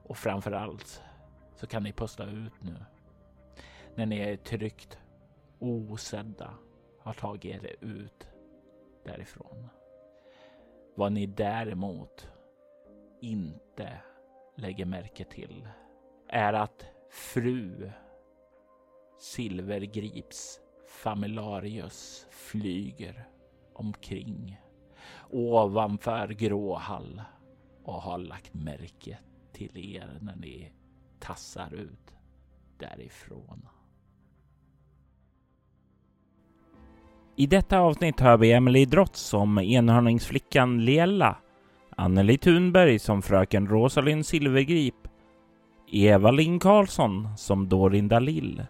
[0.03, 1.01] Och framför allt
[1.55, 2.75] så kan ni pusta ut nu
[3.95, 4.97] när ni är tryggt
[5.59, 6.53] osedda
[6.99, 8.27] har tagit er ut
[9.05, 9.69] därifrån.
[10.95, 12.27] Vad ni däremot
[13.21, 13.97] inte
[14.55, 15.67] lägger märke till
[16.27, 17.91] är att fru
[19.19, 23.32] Silvergrips Familarius flyger
[23.73, 24.57] omkring
[25.29, 27.21] ovanför Gråhall
[27.83, 29.17] och har lagt märke
[29.53, 30.71] till er när ni
[31.19, 32.15] tassar ut
[32.77, 33.67] därifrån.
[37.35, 41.37] I detta avsnitt hör vi Emily Drott som enhörningsflickan Lela,
[41.97, 45.07] Anneli Thunberg som fröken Rosalind Silvergrip,
[45.91, 48.65] Eva-Linn Karlsson som Dorin Dalil,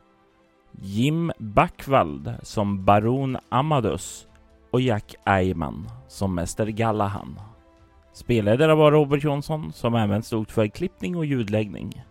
[0.71, 4.27] Jim Backvald som Baron Amadus
[4.73, 7.39] och Jack Eyman som Mäster Gallahan.
[8.13, 12.03] Spelledare var Robert Jonsson som även stod för klippning och ljudläggning.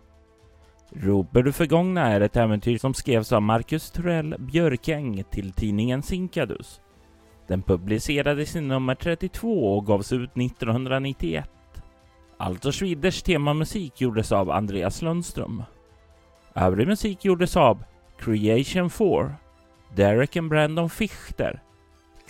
[0.91, 6.81] Roper du förgångna är ett äventyr som skrevs av Marcus Turell Björkäng till tidningen Sinkadus.
[7.47, 11.49] Den publicerades i nummer 32 och gavs ut 1991.
[12.37, 15.63] Alto Schwiders temamusik gjordes av Andreas Lundström.
[16.55, 17.83] Övrig musik gjordes av
[18.19, 19.35] Creation 4,
[19.95, 21.61] Derek and Brandon Fichter,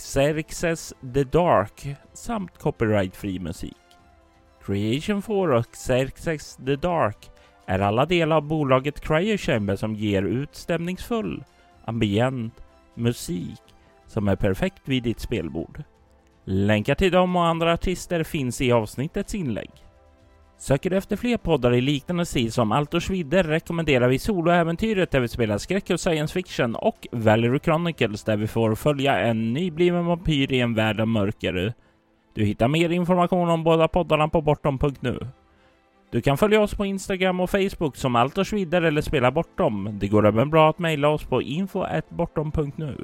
[0.04, 3.78] Xerxes The Dark samt copyrightfri musik.
[4.66, 7.32] Creation 4 och Xerxes The Dark
[7.66, 11.44] är alla delar av bolaget Cryo Chamber som ger ut stämningsfull,
[11.86, 12.64] ambient
[12.96, 13.62] musik
[14.08, 15.84] som är perfekt vid ditt spelbord.
[16.46, 19.72] Länkar till dem och andra artister finns i avsnittets inlägg.
[20.64, 25.12] Söker du efter fler poddar i liknande stil som Allt och Schwider rekommenderar vi Soloäventyret
[25.12, 29.54] där vi spelar skräck och science fiction och Valery Chronicles där vi får följa en
[29.54, 31.74] nybliven vampyr i en värld av mörker.
[32.34, 35.28] Du hittar mer information om båda poddarna på bortom.nu.
[36.12, 40.00] Du kan följa oss på Instagram och Facebook som Allt och Schwider eller Spela Bortom.
[40.00, 42.98] Det går även bra att mejla oss på info.bortom.nu.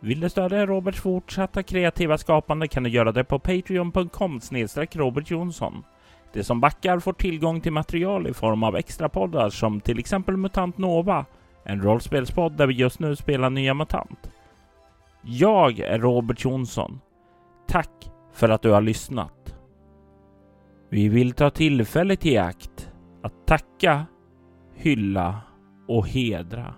[0.00, 4.40] Vill du stödja Roberts fortsatta kreativa skapande kan du göra det på patreon.com
[4.92, 5.84] Robert Jonsson.
[6.32, 10.36] De som backar får tillgång till material i form av extra poddar som till exempel
[10.36, 11.26] Mutant Nova,
[11.64, 14.30] en rollspelspodd där vi just nu spelar nya MUTANT.
[15.22, 17.00] Jag är Robert Jonsson.
[17.68, 19.56] Tack för att du har lyssnat.
[20.88, 24.06] Vi vill ta tillfället i akt att tacka,
[24.74, 25.40] hylla
[25.88, 26.74] och hedra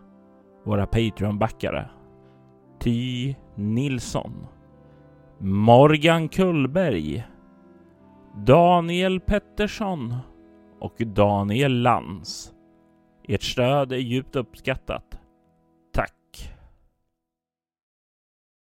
[0.65, 1.89] våra Patreon-backare.
[2.81, 4.47] Ty Nilsson,
[5.39, 7.25] Morgan Kullberg,
[8.37, 10.15] Daniel Pettersson
[10.81, 12.53] och Daniel Lantz.
[13.29, 15.12] Ert stöd är djupt uppskattat.